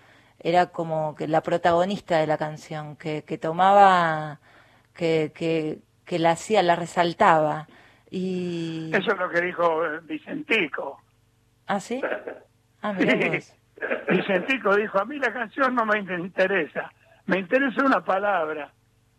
era 0.41 0.66
como 0.66 1.14
que 1.14 1.26
la 1.28 1.43
protagonista 1.43 2.18
de 2.18 2.26
la 2.26 2.39
canción, 2.39 2.97
que, 2.97 3.22
que 3.24 3.39
tomaba, 3.39 4.41
que, 4.95 5.32
que, 5.34 5.78
que 6.05 6.18
la 6.18 6.32
hacía, 6.32 6.62
la 6.62 6.76
resaltaba. 6.76 7.66
Y... 8.11 8.91
Eso 8.95 9.12
es 9.12 9.18
lo 9.18 9.28
que 9.30 9.41
dijo 9.41 9.84
eh, 9.84 10.01
Vicentico. 10.03 11.03
¿Ah, 11.66 11.80
sí? 11.80 12.01
Ah, 12.80 12.93
mirá 12.93 13.16
vos. 13.16 13.53
Vicentico 14.09 14.76
dijo, 14.76 15.01
a 15.01 15.05
mí 15.05 15.18
la 15.18 15.32
canción 15.32 15.74
no 15.74 15.84
me 15.84 15.99
interesa, 15.99 16.93
me 17.26 17.41
interesa 17.41 17.84
una 17.84 18.05
palabra. 18.05 18.72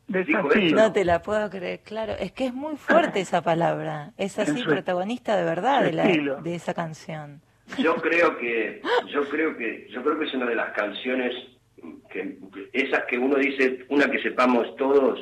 Desatino. 0.07 0.81
No 0.81 0.93
te 0.93 1.03
la 1.03 1.21
puedo 1.21 1.49
creer, 1.49 1.81
claro. 1.81 2.13
Es 2.13 2.31
que 2.31 2.45
es 2.47 2.53
muy 2.53 2.77
fuerte 2.77 3.19
esa 3.19 3.41
palabra. 3.41 4.13
Es 4.17 4.39
así, 4.39 4.63
protagonista 4.63 5.35
de 5.35 5.43
verdad 5.43 5.83
de, 5.83 5.91
la- 5.91 6.41
de 6.41 6.55
esa 6.55 6.73
canción. 6.73 7.41
Yo 7.77 7.95
creo 7.95 8.37
que, 8.37 8.81
yo 9.07 9.23
creo 9.29 9.55
que, 9.55 9.87
yo 9.89 10.03
creo 10.03 10.19
que 10.19 10.25
es 10.25 10.33
una 10.33 10.47
de 10.47 10.55
las 10.55 10.73
canciones 10.73 11.33
que, 12.11 12.37
esas 12.73 13.05
que 13.05 13.17
uno 13.17 13.35
dice, 13.35 13.85
una 13.89 14.09
que 14.09 14.21
sepamos 14.21 14.75
todos, 14.75 15.19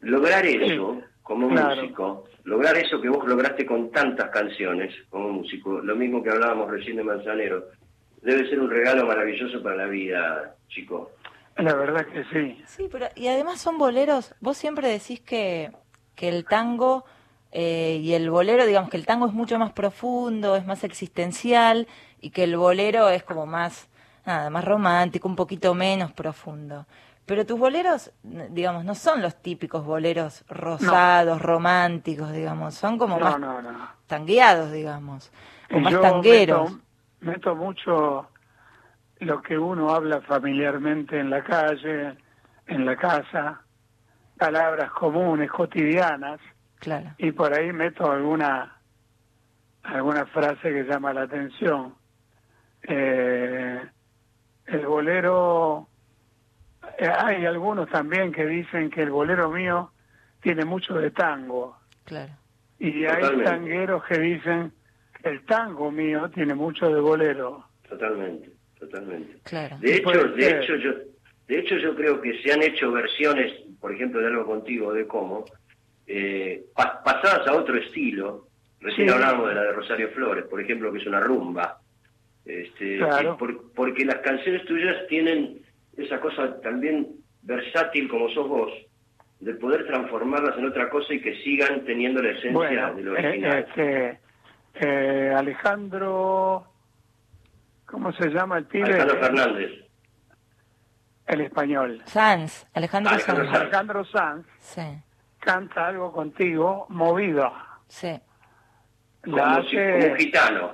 lograr 0.00 0.44
eso 0.46 1.02
como 1.22 1.48
claro. 1.48 1.76
músico, 1.82 2.24
lograr 2.44 2.76
eso 2.76 3.00
que 3.00 3.08
vos 3.08 3.26
lograste 3.26 3.64
con 3.64 3.90
tantas 3.90 4.30
canciones 4.30 4.92
como 5.10 5.28
músico, 5.30 5.80
lo 5.80 5.94
mismo 5.94 6.22
que 6.22 6.30
hablábamos 6.30 6.70
recién 6.70 6.96
de 6.96 7.04
Manzanero, 7.04 7.68
debe 8.22 8.48
ser 8.48 8.60
un 8.60 8.70
regalo 8.70 9.06
maravilloso 9.06 9.62
para 9.62 9.76
la 9.76 9.86
vida, 9.86 10.56
chico. 10.68 11.12
La 11.56 11.74
verdad 11.74 12.06
que 12.06 12.24
sí. 12.32 12.62
Sí, 12.66 12.88
pero 12.90 13.06
y 13.14 13.28
además 13.28 13.60
son 13.60 13.76
boleros. 13.78 14.34
Vos 14.40 14.56
siempre 14.56 14.88
decís 14.88 15.20
que, 15.20 15.70
que 16.14 16.28
el 16.28 16.44
tango 16.44 17.04
eh, 17.52 17.98
y 18.02 18.14
el 18.14 18.30
bolero, 18.30 18.64
digamos 18.66 18.90
que 18.90 18.96
el 18.96 19.06
tango 19.06 19.26
es 19.26 19.32
mucho 19.32 19.58
más 19.58 19.72
profundo, 19.72 20.56
es 20.56 20.66
más 20.66 20.84
existencial 20.84 21.86
y 22.20 22.30
que 22.30 22.44
el 22.44 22.56
bolero 22.56 23.08
es 23.10 23.22
como 23.24 23.46
más, 23.46 23.88
nada, 24.24 24.48
más 24.50 24.64
romántico, 24.64 25.28
un 25.28 25.36
poquito 25.36 25.74
menos 25.74 26.12
profundo. 26.12 26.86
Pero 27.26 27.46
tus 27.46 27.58
boleros, 27.58 28.10
digamos, 28.22 28.84
no 28.84 28.94
son 28.94 29.22
los 29.22 29.36
típicos 29.40 29.84
boleros 29.84 30.44
rosados, 30.48 31.40
románticos, 31.40 32.32
digamos, 32.32 32.74
son 32.74 32.98
como 32.98 33.18
No, 33.18 33.24
más 33.24 33.38
no, 33.38 33.62
no. 33.62 33.88
tangueados, 34.06 34.72
digamos, 34.72 35.30
o 35.72 35.78
más 35.78 35.92
Yo 35.92 36.00
tangueros. 36.00 36.72
Meto, 36.72 36.82
meto 37.20 37.54
mucho 37.54 38.28
lo 39.20 39.40
que 39.42 39.56
uno 39.56 39.90
habla 39.90 40.20
familiarmente 40.22 41.20
en 41.20 41.30
la 41.30 41.44
calle, 41.44 42.16
en 42.66 42.84
la 42.84 42.96
casa, 42.96 43.60
palabras 44.36 44.90
comunes, 44.90 45.50
cotidianas, 45.50 46.40
Claro. 46.82 47.14
y 47.16 47.30
por 47.30 47.56
ahí 47.56 47.72
meto 47.72 48.10
alguna 48.10 48.76
alguna 49.84 50.26
frase 50.26 50.72
que 50.72 50.82
llama 50.84 51.12
la 51.12 51.22
atención. 51.22 51.94
Eh, 52.82 53.80
el 54.66 54.86
bolero, 54.86 55.88
eh, 56.98 57.08
hay 57.08 57.46
algunos 57.46 57.88
también 57.88 58.32
que 58.32 58.44
dicen 58.46 58.90
que 58.90 59.02
el 59.02 59.10
bolero 59.10 59.50
mío 59.50 59.92
tiene 60.40 60.64
mucho 60.64 60.94
de 60.94 61.10
tango. 61.12 61.76
Claro. 62.04 62.32
Y 62.78 63.04
hay 63.04 63.20
Totalmente. 63.22 63.44
tangueros 63.44 64.04
que 64.04 64.18
dicen 64.18 64.72
que 65.20 65.28
el 65.28 65.44
tango 65.46 65.90
mío 65.90 66.28
tiene 66.30 66.54
mucho 66.54 66.92
de 66.92 67.00
bolero. 67.00 67.64
Totalmente, 67.88 68.50
totalmente. 68.78 69.38
Claro. 69.44 69.78
De 69.78 69.94
hecho, 69.96 70.10
de 70.10 70.42
ser. 70.42 70.62
hecho 70.62 70.76
yo, 70.76 70.90
de 71.46 71.58
hecho 71.58 71.76
yo 71.76 71.94
creo 71.94 72.20
que 72.20 72.40
se 72.42 72.52
han 72.52 72.62
hecho 72.62 72.90
versiones, 72.90 73.52
por 73.80 73.92
ejemplo, 73.92 74.20
de 74.20 74.26
algo 74.28 74.46
contigo, 74.46 74.92
de 74.92 75.06
cómo, 75.06 75.44
eh, 76.06 76.64
pa- 76.74 77.02
pasadas 77.02 77.46
a 77.48 77.52
otro 77.54 77.76
estilo. 77.76 78.46
Recién 78.80 79.08
Sí. 79.08 79.14
hablábamos 79.14 79.48
de 79.48 79.54
la 79.54 79.62
de 79.62 79.72
Rosario 79.72 80.08
Flores, 80.10 80.44
por 80.46 80.60
ejemplo, 80.60 80.92
que 80.92 80.98
es 80.98 81.06
una 81.06 81.20
rumba. 81.20 81.78
Este, 82.44 82.98
Claro. 82.98 83.36
por- 83.36 83.72
porque 83.72 84.04
las 84.04 84.16
canciones 84.18 84.64
tuyas 84.64 85.06
tienen 85.08 85.60
esa 85.96 86.18
cosa 86.20 86.60
también 86.60 87.06
versátil 87.42 88.08
como 88.08 88.28
sos 88.30 88.48
vos, 88.48 88.72
de 89.40 89.54
poder 89.54 89.86
transformarlas 89.86 90.56
en 90.58 90.66
otra 90.66 90.88
cosa 90.90 91.14
y 91.14 91.20
que 91.20 91.36
sigan 91.42 91.84
teniendo 91.84 92.20
la 92.22 92.30
esencia 92.30 92.52
Bueno, 92.52 92.94
de 92.94 93.02
lo 93.02 93.16
eh, 93.16 93.26
original. 93.28 93.58
este, 93.68 94.18
eh, 94.74 95.32
Alejandro, 95.36 96.66
¿cómo 97.86 98.12
se 98.12 98.28
llama 98.30 98.58
el 98.58 98.64
pibe? 98.64 98.84
Alejandro 98.84 99.18
Fernández. 99.20 99.70
El 101.26 101.40
español. 101.42 102.02
Sanz, 102.06 102.66
Alejandro, 102.74 103.12
Alejandro 103.12 103.44
Sanz. 103.46 103.60
Alejandro 103.60 104.04
Sanz 104.06 104.46
Sí, 104.58 104.82
canta 105.42 105.88
algo 105.88 106.12
contigo 106.12 106.86
movido. 106.88 107.52
sí. 107.88 108.18
La 109.24 109.30
Como, 109.44 109.62
si- 109.68 109.76
como 109.76 109.88
hace... 109.98 110.10
un 110.10 110.16
gitano, 110.18 110.72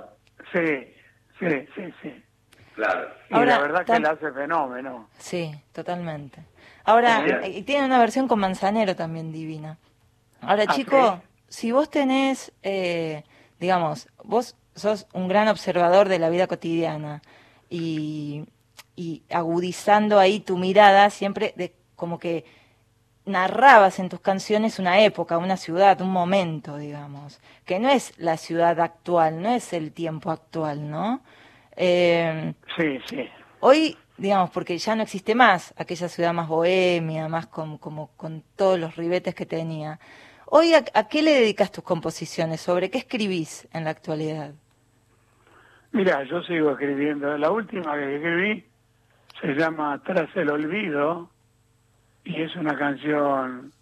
Sí, 0.51 0.93
sí, 1.39 1.67
sí, 1.75 1.93
sí. 2.01 2.23
claro. 2.75 3.07
Y 3.29 3.33
Ahora, 3.35 3.55
la 3.57 3.61
verdad 3.61 3.85
que 3.85 3.99
la 3.99 4.09
hace 4.11 4.31
fenómeno. 4.31 5.07
Sí, 5.19 5.51
totalmente. 5.73 6.41
Ahora, 6.85 7.23
eh, 7.45 7.49
y 7.49 7.61
tiene 7.63 7.85
una 7.85 7.99
versión 7.99 8.27
con 8.27 8.39
Manzanero 8.39 8.95
también 8.95 9.31
divina. 9.31 9.77
Ahora, 10.41 10.63
Ah, 10.67 10.73
chico, 10.73 11.21
si 11.47 11.71
vos 11.71 11.89
tenés, 11.91 12.51
eh, 12.63 13.23
digamos, 13.59 14.07
vos 14.23 14.55
sos 14.75 15.05
un 15.13 15.27
gran 15.27 15.47
observador 15.49 16.07
de 16.07 16.17
la 16.17 16.29
vida 16.29 16.47
cotidiana 16.47 17.21
y, 17.69 18.45
y 18.95 19.21
agudizando 19.29 20.17
ahí 20.17 20.39
tu 20.39 20.57
mirada, 20.57 21.09
siempre 21.11 21.53
de, 21.57 21.75
como 21.95 22.17
que 22.17 22.45
narrabas 23.29 23.99
en 23.99 24.09
tus 24.09 24.19
canciones 24.19 24.79
una 24.79 24.99
época, 25.01 25.37
una 25.37 25.55
ciudad, 25.55 26.01
un 26.01 26.11
momento, 26.11 26.77
digamos, 26.77 27.39
que 27.65 27.79
no 27.79 27.89
es 27.89 28.17
la 28.17 28.35
ciudad 28.37 28.79
actual, 28.79 29.41
no 29.41 29.49
es 29.49 29.71
el 29.73 29.93
tiempo 29.93 30.31
actual, 30.31 30.89
¿no? 30.89 31.21
Eh, 31.75 32.53
Sí, 32.75 32.99
sí. 33.05 33.29
Hoy, 33.61 33.97
digamos, 34.17 34.49
porque 34.49 34.77
ya 34.77 34.95
no 34.95 35.03
existe 35.03 35.35
más 35.35 35.73
aquella 35.77 36.09
ciudad 36.09 36.33
más 36.33 36.47
bohemia, 36.47 37.27
más 37.27 37.47
con, 37.47 37.77
como 37.77 38.09
con 38.17 38.43
todos 38.55 38.79
los 38.79 38.95
ribetes 38.95 39.35
que 39.35 39.45
tenía. 39.45 39.99
Hoy, 40.45 40.73
¿a, 40.73 40.83
a 40.93 41.07
qué 41.07 41.21
le 41.21 41.31
dedicas 41.31 41.71
tus 41.71 41.83
composiciones? 41.83 42.59
¿Sobre 42.59 42.89
qué 42.89 42.97
escribís 42.97 43.67
en 43.71 43.83
la 43.83 43.91
actualidad? 43.91 44.53
Mira, 45.91 46.23
yo 46.23 46.41
sigo 46.43 46.71
escribiendo. 46.71 47.37
La 47.37 47.51
última 47.51 47.93
que 47.95 48.15
escribí 48.15 48.65
se 49.41 49.53
llama 49.53 50.01
Tras 50.03 50.35
el 50.35 50.49
Olvido 50.49 51.29
y 52.29 52.43
es 52.43 52.55
una 52.55 52.77
canción 52.77 53.73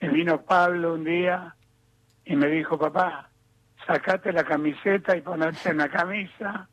que 0.00 0.08
vino 0.08 0.42
Pablo 0.42 0.94
un 0.94 1.04
día 1.04 1.54
y 2.24 2.34
me 2.34 2.48
dijo, 2.48 2.76
papá, 2.76 3.30
sacate 3.86 4.32
la 4.32 4.42
camiseta 4.42 5.16
y 5.16 5.20
ponerte 5.20 5.70
en 5.70 5.76
la 5.76 5.88
camisa 5.88 6.68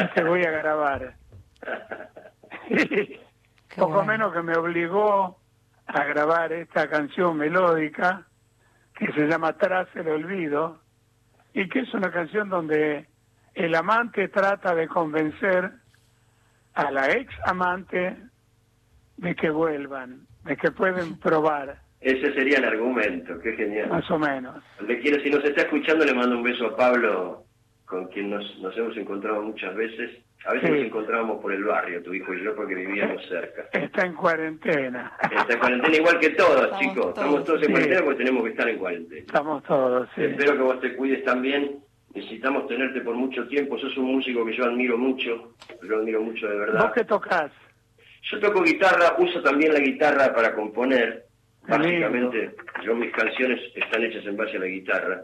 y 0.00 0.06
te 0.14 0.24
voy 0.24 0.42
a 0.42 0.50
grabar. 0.50 1.16
Poco 3.76 3.92
bueno. 3.92 4.04
menos 4.04 4.32
que 4.32 4.40
me 4.40 4.56
obligó 4.56 5.38
a 5.86 6.04
grabar 6.04 6.50
esta 6.54 6.88
canción 6.88 7.36
melódica 7.36 8.26
que 8.94 9.12
se 9.12 9.26
llama 9.26 9.52
Tras 9.58 9.94
el 9.96 10.08
Olvido 10.08 10.80
y 11.52 11.68
que 11.68 11.80
es 11.80 11.92
una 11.92 12.10
canción 12.10 12.48
donde 12.48 13.06
el 13.52 13.74
amante 13.74 14.28
trata 14.28 14.74
de 14.74 14.88
convencer 14.88 15.72
a 16.72 16.90
la 16.90 17.10
ex 17.10 17.34
amante 17.44 18.16
de 19.16 19.34
que 19.34 19.50
vuelvan, 19.50 20.26
de 20.44 20.56
que 20.56 20.70
pueden 20.70 21.18
probar, 21.18 21.78
Ese 22.00 22.32
sería 22.34 22.58
el 22.58 22.64
argumento, 22.64 23.38
qué 23.40 23.52
genial. 23.54 23.88
más 23.88 24.08
o 24.10 24.18
menos. 24.18 24.62
Le 24.86 24.98
quiero, 25.00 25.20
si 25.22 25.30
nos 25.30 25.42
está 25.44 25.62
escuchando, 25.62 26.04
le 26.04 26.14
mando 26.14 26.36
un 26.36 26.42
beso 26.42 26.66
a 26.66 26.76
Pablo, 26.76 27.44
con 27.86 28.06
quien 28.08 28.30
nos, 28.30 28.58
nos 28.60 28.76
hemos 28.76 28.96
encontrado 28.96 29.42
muchas 29.42 29.74
veces. 29.74 30.10
A 30.44 30.52
veces 30.52 30.68
Sí. 30.68 30.76
nos 30.76 30.84
encontrábamos 30.86 31.40
por 31.42 31.52
el 31.52 31.64
barrio, 31.64 32.02
tu 32.02 32.12
hijo 32.14 32.32
y 32.34 32.44
yo, 32.44 32.54
porque 32.54 32.74
vivíamos 32.74 33.26
cerca. 33.28 33.62
Está 33.72 34.06
en 34.06 34.12
cuarentena. 34.14 35.12
Está 35.22 35.54
en 35.54 35.58
cuarentena 35.58 35.96
igual 35.96 36.20
que 36.20 36.30
todos, 36.30 36.62
Estamos 36.64 36.78
chicos. 36.80 36.94
todos. 36.96 37.08
Estamos 37.18 37.44
todos 37.44 37.58
en 37.60 37.66
Sí. 37.66 37.72
cuarentena 37.72 38.02
porque 38.04 38.18
tenemos 38.18 38.44
que 38.44 38.50
estar 38.50 38.68
en 38.68 38.78
cuarentena. 38.78 39.20
Estamos 39.20 39.62
todos, 39.64 40.08
sí. 40.14 40.22
Espero 40.22 40.52
que 40.52 40.62
vos 40.62 40.80
te 40.80 40.94
cuides 40.96 41.24
también. 41.24 41.78
Necesitamos 42.14 42.68
tenerte 42.68 43.00
por 43.00 43.14
mucho 43.14 43.48
tiempo. 43.48 43.78
Sos 43.78 43.96
un 43.96 44.14
músico 44.14 44.44
que 44.46 44.54
yo 44.54 44.64
admiro 44.64 44.96
mucho. 44.96 45.54
Yo 45.82 45.96
admiro 45.96 46.20
mucho 46.22 46.46
de 46.46 46.56
verdad. 46.58 46.82
¿Vos 46.84 46.92
qué 46.94 47.04
tocas? 47.04 47.50
Yo 48.30 48.40
toco 48.40 48.62
guitarra, 48.62 49.14
uso 49.18 49.42
también 49.42 49.72
la 49.72 49.80
guitarra 49.80 50.34
para 50.34 50.54
componer. 50.54 51.24
Lindo. 51.68 51.78
Básicamente, 51.78 52.54
yo 52.84 52.94
mis 52.94 53.12
canciones 53.12 53.60
están 53.74 54.02
hechas 54.04 54.24
en 54.26 54.36
base 54.36 54.56
a 54.56 54.60
la 54.60 54.66
guitarra. 54.66 55.22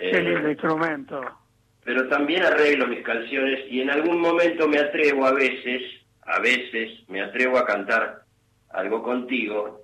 Qué 0.00 0.10
Eh, 0.10 0.22
lindo 0.22 0.50
instrumento. 0.50 1.20
pero 1.84 2.06
también 2.08 2.42
arreglo 2.42 2.86
mis 2.86 3.02
canciones 3.02 3.60
y 3.70 3.80
en 3.80 3.90
algún 3.90 4.20
momento 4.20 4.68
me 4.68 4.78
atrevo 4.78 5.24
a 5.26 5.32
veces, 5.32 5.82
a 6.22 6.38
veces 6.40 7.08
me 7.08 7.22
atrevo 7.22 7.58
a 7.58 7.64
cantar 7.66 8.22
algo 8.70 9.02
contigo, 9.02 9.82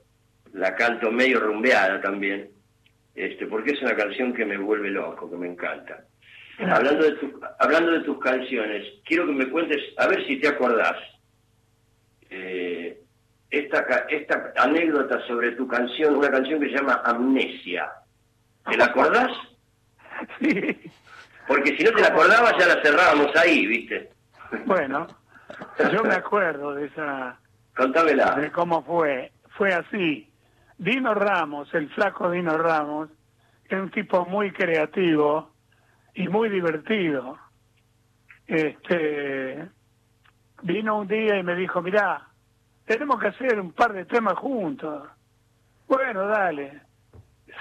la 0.52 0.74
canto 0.74 1.10
medio 1.10 1.40
rumbeada 1.40 2.00
también, 2.00 2.50
este, 3.14 3.46
porque 3.46 3.72
es 3.72 3.80
una 3.82 3.96
canción 3.96 4.34
que 4.34 4.44
me 4.44 4.58
vuelve 4.58 4.90
loco, 4.90 5.30
que 5.30 5.36
me 5.36 5.46
encanta. 5.48 6.04
Hablando 6.58 7.04
de, 7.04 7.12
tu- 7.12 7.40
hablando 7.58 7.92
de 7.92 8.00
tus 8.00 8.18
canciones, 8.18 8.86
quiero 9.06 9.26
que 9.26 9.32
me 9.32 9.48
cuentes, 9.48 9.78
a 9.96 10.06
ver 10.08 10.24
si 10.26 10.38
te 10.38 10.48
acordás, 10.48 10.96
eh, 12.36 13.00
esta, 13.50 13.80
esta 14.08 14.52
anécdota 14.56 15.20
sobre 15.26 15.52
tu 15.52 15.68
canción, 15.68 16.16
una 16.16 16.30
canción 16.30 16.60
que 16.60 16.70
se 16.70 16.76
llama 16.76 17.00
Amnesia. 17.04 17.90
¿Te 18.68 18.76
la 18.76 18.86
acordás? 18.86 19.30
Sí. 20.38 20.80
Porque 21.48 21.76
si 21.76 21.82
no 21.82 21.90
te 21.90 22.00
la 22.00 22.06
acordabas 22.06 22.54
ya 22.56 22.68
la 22.72 22.80
cerrábamos 22.82 23.34
ahí, 23.34 23.66
¿viste? 23.66 24.10
Bueno, 24.64 25.08
yo 25.92 26.04
me 26.04 26.14
acuerdo 26.14 26.72
de 26.72 26.86
esa, 26.86 27.36
Contámela. 27.76 28.36
de 28.36 28.52
cómo 28.52 28.84
fue. 28.84 29.32
Fue 29.56 29.74
así. 29.74 30.30
Dino 30.78 31.14
Ramos, 31.14 31.74
el 31.74 31.90
flaco 31.90 32.30
Dino 32.30 32.56
Ramos, 32.56 33.10
es 33.68 33.78
un 33.78 33.90
tipo 33.90 34.24
muy 34.26 34.52
creativo 34.52 35.50
y 36.14 36.28
muy 36.28 36.48
divertido. 36.48 37.38
Este 38.46 39.68
vino 40.62 40.98
un 40.98 41.08
día 41.08 41.36
y 41.36 41.42
me 41.42 41.54
dijo, 41.54 41.82
mirá, 41.82 42.26
tenemos 42.86 43.20
que 43.20 43.28
hacer 43.28 43.58
un 43.60 43.72
par 43.72 43.92
de 43.92 44.04
temas 44.04 44.34
juntos. 44.38 45.08
Bueno, 45.88 46.26
dale. 46.26 46.80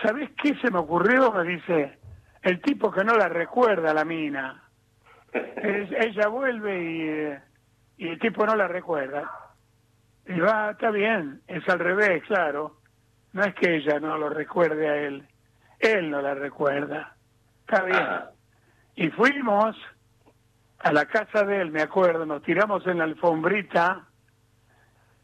¿Sabés 0.01 0.29
qué 0.41 0.55
se 0.55 0.71
me 0.71 0.79
ocurrió? 0.79 1.31
Me 1.31 1.43
dice, 1.43 1.99
el 2.41 2.61
tipo 2.61 2.91
que 2.91 3.03
no 3.03 3.15
la 3.15 3.29
recuerda 3.29 3.93
la 3.93 4.05
mina. 4.05 4.63
Es- 5.33 5.91
ella 5.91 6.27
vuelve 6.27 6.83
y, 6.83 7.01
eh, 7.09 7.39
y 7.97 8.07
el 8.09 8.19
tipo 8.19 8.45
no 8.45 8.55
la 8.55 8.67
recuerda. 8.67 9.31
Y 10.27 10.39
va, 10.39 10.71
está 10.71 10.89
bien, 10.91 11.41
es 11.47 11.67
al 11.69 11.79
revés, 11.79 12.23
claro. 12.23 12.77
No 13.33 13.43
es 13.43 13.53
que 13.55 13.75
ella 13.75 13.99
no 13.99 14.17
lo 14.17 14.29
recuerde 14.29 14.87
a 14.87 14.95
él, 14.95 15.27
él 15.79 16.09
no 16.11 16.21
la 16.21 16.33
recuerda. 16.35 17.15
Está 17.61 17.83
bien. 17.83 17.97
Ajá. 17.97 18.29
Y 18.95 19.09
fuimos 19.09 19.75
a 20.83 20.91
la 20.91 21.05
casa 21.05 21.45
de 21.45 21.61
él, 21.61 21.71
me 21.71 21.81
acuerdo, 21.81 22.25
nos 22.25 22.43
tiramos 22.43 22.85
en 22.87 22.97
la 22.97 23.05
alfombrita 23.05 24.05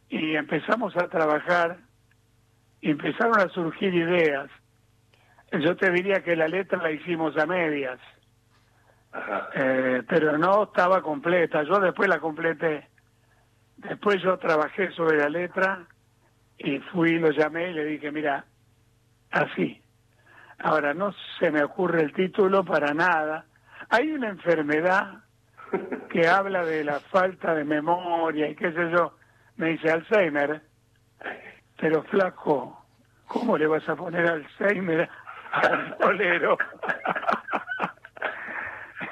y 0.08 0.36
empezamos 0.36 0.96
a 0.96 1.10
trabajar 1.10 1.80
y 2.80 2.92
empezaron 2.92 3.38
a 3.40 3.50
surgir 3.50 3.94
ideas. 3.94 4.50
Yo 5.52 5.76
te 5.76 5.92
diría 5.92 6.24
que 6.24 6.38
la 6.38 6.48
letra 6.48 6.82
la 6.82 6.92
hicimos 6.92 7.38
a 7.38 7.46
medias, 7.46 8.00
eh, 9.54 10.02
pero 10.08 10.38
no 10.38 10.64
estaba 10.64 11.02
completa. 11.02 11.64
Yo 11.64 11.80
después 11.80 12.08
la 12.08 12.20
completé. 12.20 12.88
Después 13.76 14.22
yo 14.22 14.38
trabajé 14.38 14.92
sobre 14.92 15.18
la 15.18 15.28
letra 15.28 15.86
y 16.58 16.80
fui, 16.80 17.20
lo 17.20 17.32
llamé 17.32 17.72
y 17.72 17.74
le 17.74 17.86
dije, 17.86 18.12
mira, 18.12 18.46
así. 19.32 19.82
Ahora, 20.60 20.94
no 20.94 21.14
se 21.38 21.52
me 21.52 21.64
ocurre 21.64 22.02
el 22.02 22.14
título 22.14 22.64
para 22.64 22.94
nada. 22.94 23.46
Hay 23.90 24.12
una 24.12 24.30
enfermedad 24.30 25.24
que 26.10 26.28
habla 26.28 26.66
de 26.66 26.84
la 26.84 27.00
falta 27.00 27.54
de 27.54 27.64
memoria 27.64 28.50
y 28.50 28.56
qué 28.56 28.72
sé 28.72 28.92
yo. 28.92 29.16
Me 29.58 29.70
dice 29.70 29.92
Alzheimer, 29.92 30.62
pero 31.80 32.04
flaco, 32.04 32.86
¿cómo 33.28 33.58
le 33.58 33.68
vas 33.68 33.88
a 33.90 33.96
poner 33.96 34.28
Alzheimer 34.28 35.10
al 35.52 35.96
bolero? 36.00 36.58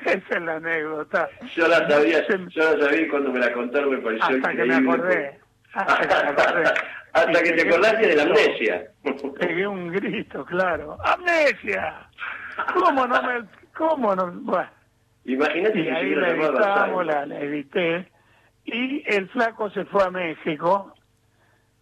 Esa 0.05 0.35
es 0.37 0.41
la 0.41 0.55
anécdota. 0.55 1.29
Yo 1.53 1.67
la 1.67 1.87
sabía, 1.89 2.25
yo 2.27 2.75
la 2.75 2.85
sabía 2.85 3.01
y 3.01 3.07
cuando 3.09 3.31
me 3.31 3.39
la 3.39 3.51
contaron 3.51 3.89
me 3.89 3.97
pareció 3.97 4.37
Hasta 4.37 4.55
que 4.55 4.63
me 4.63 4.75
acordé. 4.75 5.39
Hasta 5.73 5.99
que 5.99 6.07
me 6.07 6.29
acordé. 6.29 6.63
Hasta 7.13 7.43
que 7.43 7.51
te 7.53 7.67
acordaste 7.67 8.07
de 8.07 8.15
la 8.15 8.23
amnesia. 8.23 8.91
Pegué 9.39 9.67
un 9.67 9.91
grito, 9.91 10.45
claro. 10.45 10.97
¡Amnesia! 11.03 12.07
¿Cómo 12.73 13.07
no 13.07 13.23
me.? 13.23 13.43
¿Cómo 13.75 14.15
no.? 14.15 14.31
Bueno. 14.41 14.76
Imagínate 15.27 15.79
Y 15.79 15.83
que 15.83 15.91
ahí 15.91 16.15
la 16.15 16.27
Alzheimer. 16.29 17.05
la, 17.05 17.25
la 17.25 17.39
edité. 17.41 18.09
Y 18.65 19.03
el 19.07 19.29
flaco 19.29 19.69
se 19.69 19.85
fue 19.85 20.03
a 20.03 20.09
México 20.09 20.93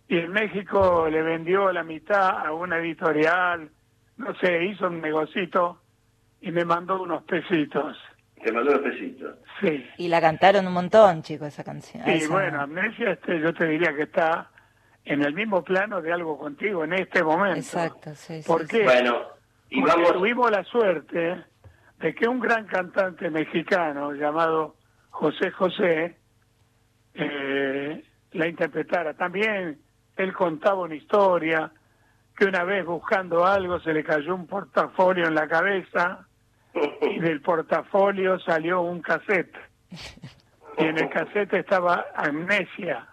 y 0.08 0.18
en 0.20 0.32
México 0.32 1.08
le 1.10 1.22
vendió 1.22 1.72
la 1.72 1.84
mitad 1.84 2.46
a 2.46 2.52
una 2.54 2.78
editorial, 2.78 3.70
no 4.18 4.36
sé, 4.36 4.66
hizo 4.66 4.88
un 4.88 5.02
negocito 5.02 5.82
y 6.42 6.52
me 6.52 6.64
mandó 6.66 7.02
unos 7.02 7.24
pesitos. 7.24 7.98
Te 8.44 8.52
mandó 8.52 8.72
unos 8.72 8.84
pesitos. 8.84 9.36
Sí. 9.62 9.84
Y 9.98 10.08
la 10.10 10.22
cantaron 10.22 10.68
un 10.68 10.74
montón, 10.74 11.24
chicos, 11.24 11.48
esa 11.48 11.64
canción. 11.64 12.04
Y 12.08 12.12
Esa- 12.14 12.34
bueno, 12.34 12.62
Amnesia, 12.62 13.12
este, 13.12 13.40
yo 13.40 13.52
te 13.54 13.66
diría 13.66 13.96
que 13.96 14.04
está 14.04 14.52
en 15.06 15.24
el 15.24 15.34
mismo 15.34 15.64
plano 15.64 16.02
de 16.02 16.12
algo 16.14 16.38
contigo 16.38 16.84
en 16.84 16.94
este 16.94 17.24
momento. 17.24 17.58
Exacto, 17.58 18.14
sí, 18.16 18.42
sí, 18.44 18.48
¿Por 18.48 18.62
sí. 18.64 18.68
qué? 18.78 18.84
Bueno, 18.84 19.22
y 19.70 19.82
Porque 19.82 19.96
vamos... 19.96 20.14
tuvimos 20.14 20.52
la 20.52 20.64
suerte 20.66 21.44
de 22.00 22.14
que 22.14 22.28
un 22.28 22.40
gran 22.40 22.66
cantante 22.66 23.30
mexicano 23.30 24.14
llamado 24.14 24.76
José 25.10 25.52
José 25.52 26.18
eh, 27.14 28.04
la 28.34 28.48
interpretara. 28.48 29.14
También 29.14 29.80
él 30.18 30.34
contaba 30.34 30.82
una 30.82 30.96
historia 30.96 31.72
que 32.38 32.46
una 32.46 32.64
vez 32.66 32.86
buscando 32.86 33.46
algo 33.46 33.80
se 33.80 33.94
le 33.94 34.04
cayó 34.04 34.36
un 34.36 34.46
portafolio 34.48 35.28
en 35.28 35.36
la 35.36 35.48
cabeza 35.48 36.28
y 37.02 37.20
del 37.22 37.42
portafolio 37.42 38.38
salió 38.40 38.82
un 38.82 39.02
cassette. 39.02 39.56
Y 40.78 40.84
en 40.84 40.98
el 40.98 41.10
cassette 41.10 41.54
estaba 41.54 42.06
Amnesia. 42.16 43.08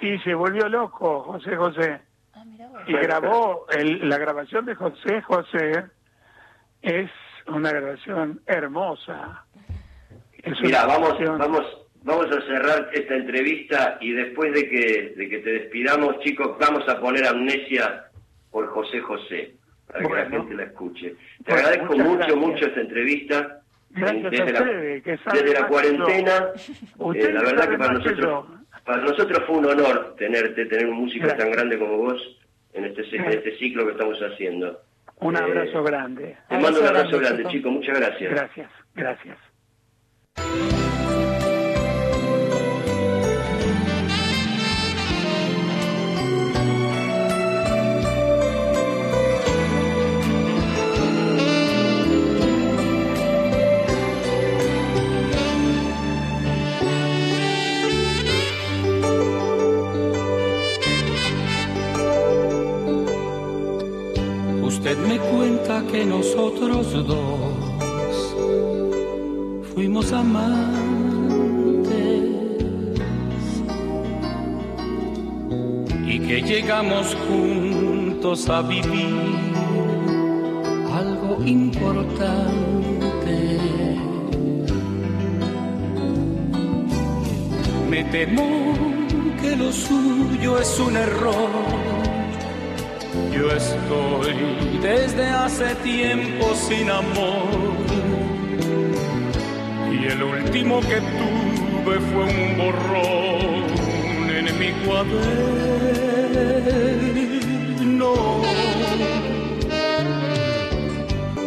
Y 0.00 0.18
se 0.20 0.34
volvió 0.34 0.68
loco 0.68 1.22
José 1.22 1.54
José. 1.56 2.00
Y 2.88 2.92
grabó, 2.94 3.66
el- 3.70 4.08
la 4.08 4.18
grabación 4.18 4.64
de 4.64 4.74
José 4.74 5.22
José 5.22 5.84
es 6.82 7.10
una 7.54 7.70
grabación 7.72 8.40
hermosa. 8.46 9.44
Es 10.42 10.60
Mira, 10.62 10.86
vamos, 10.86 11.18
grabación- 11.18 11.38
vamos, 11.38 11.86
vamos 12.02 12.26
a 12.36 12.40
cerrar 12.42 12.90
esta 12.92 13.14
entrevista 13.14 13.98
y 14.00 14.12
después 14.12 14.52
de 14.54 14.68
que, 14.68 15.14
de 15.16 15.28
que 15.28 15.38
te 15.38 15.50
despidamos, 15.52 16.18
chicos, 16.20 16.56
vamos 16.58 16.88
a 16.88 16.98
poner 17.00 17.26
amnesia 17.26 18.04
por 18.50 18.66
José 18.68 19.00
José, 19.00 19.54
para 19.86 20.06
que 20.06 20.14
la 20.14 20.26
gente 20.30 20.54
la 20.54 20.64
escuche. 20.64 21.10
Te 21.44 21.52
Bueno, 21.52 21.68
agradezco 21.68 21.96
mucho, 21.96 22.16
gracias. 22.16 22.36
mucho 22.36 22.66
esta 22.66 22.80
entrevista. 22.80 23.56
Gracias 23.92 24.24
a 24.24 24.30
desde, 24.30 24.52
la, 24.52 24.64
que 25.02 25.18
desde 25.32 25.52
la 25.60 25.66
cuarentena, 25.66 26.48
eh, 26.54 27.32
la 27.32 27.42
verdad 27.42 27.68
que 27.68 27.76
para 27.76 27.92
que 27.98 27.98
nosotros, 27.98 28.46
para 28.84 29.02
nosotros 29.02 29.42
fue 29.48 29.56
un 29.58 29.66
honor 29.66 30.14
tenerte, 30.16 30.64
tener 30.66 30.86
un 30.86 30.94
músico 30.96 31.26
Gracias. 31.26 31.42
tan 31.44 31.50
grande 31.52 31.76
como 31.78 31.96
vos 31.96 32.38
en 32.72 32.84
este, 32.84 33.02
en 33.16 33.24
este 33.24 33.58
ciclo 33.58 33.84
que 33.86 33.92
estamos 33.92 34.16
haciendo. 34.20 34.80
Un 35.20 35.36
Eh, 35.36 35.38
abrazo 35.38 35.82
grande. 35.82 36.36
Te 36.48 36.58
mando 36.58 36.80
un 36.80 36.86
abrazo 36.86 37.18
grande, 37.18 37.44
chico. 37.48 37.70
Muchas 37.70 37.98
gracias. 37.98 38.30
Gracias, 38.30 38.70
gracias. 38.94 40.79
Usted 64.80 64.96
me 64.96 65.18
cuenta 65.18 65.82
que 65.92 66.06
nosotros 66.06 67.06
dos 67.06 68.34
fuimos 69.74 70.10
amantes 70.10 70.70
y 76.06 76.18
que 76.20 76.40
llegamos 76.40 77.14
juntos 77.28 78.48
a 78.48 78.62
vivir 78.62 79.18
algo 80.94 81.44
importante. 81.44 82.38
Me 87.90 88.02
temo 88.04 88.48
que 89.42 89.56
lo 89.56 89.70
suyo 89.70 90.58
es 90.58 90.80
un 90.80 90.96
error 90.96 91.69
yo 93.40 93.50
estoy 93.52 94.34
desde 94.82 95.26
hace 95.28 95.74
tiempo 95.76 96.54
sin 96.54 96.90
amor 96.90 97.48
y 99.90 100.04
el 100.06 100.22
último 100.22 100.80
que 100.80 101.00
tuve 101.20 101.98
fue 102.10 102.24
un 102.24 102.58
borrón 102.58 103.64
en 104.30 104.46
mi 104.58 104.70
cuaderno. 104.84 105.30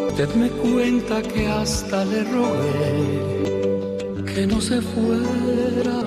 Usted 0.08 0.30
me 0.36 0.50
cuenta 0.50 1.22
que 1.22 1.48
hasta 1.48 2.06
le 2.06 2.24
rogué 2.24 3.54
que 4.34 4.48
no 4.48 4.60
se 4.62 4.82
fuera 4.82 6.03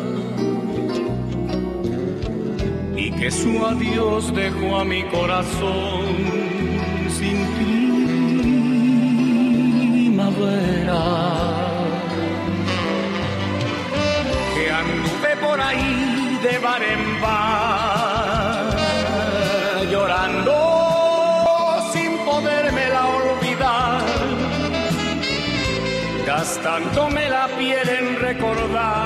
que 3.27 3.33
su 3.33 3.67
adiós 3.67 4.33
dejó 4.33 4.77
a 4.77 4.85
mi 4.85 5.03
corazón 5.09 6.05
sin 7.19 7.39
primavera. 10.07 11.05
Que 14.55 14.65
anduve 14.71 15.33
por 15.45 15.61
ahí 15.61 16.39
de 16.45 16.59
bar 16.59 16.83
en 16.95 17.21
bar, 17.21 18.77
llorando 19.91 20.57
sin 21.93 22.13
podérmela 22.19 23.03
olvidar, 23.09 24.05
gastándome 26.25 27.29
la 27.29 27.49
piel 27.59 27.89
en 27.89 28.21
recordar 28.21 29.06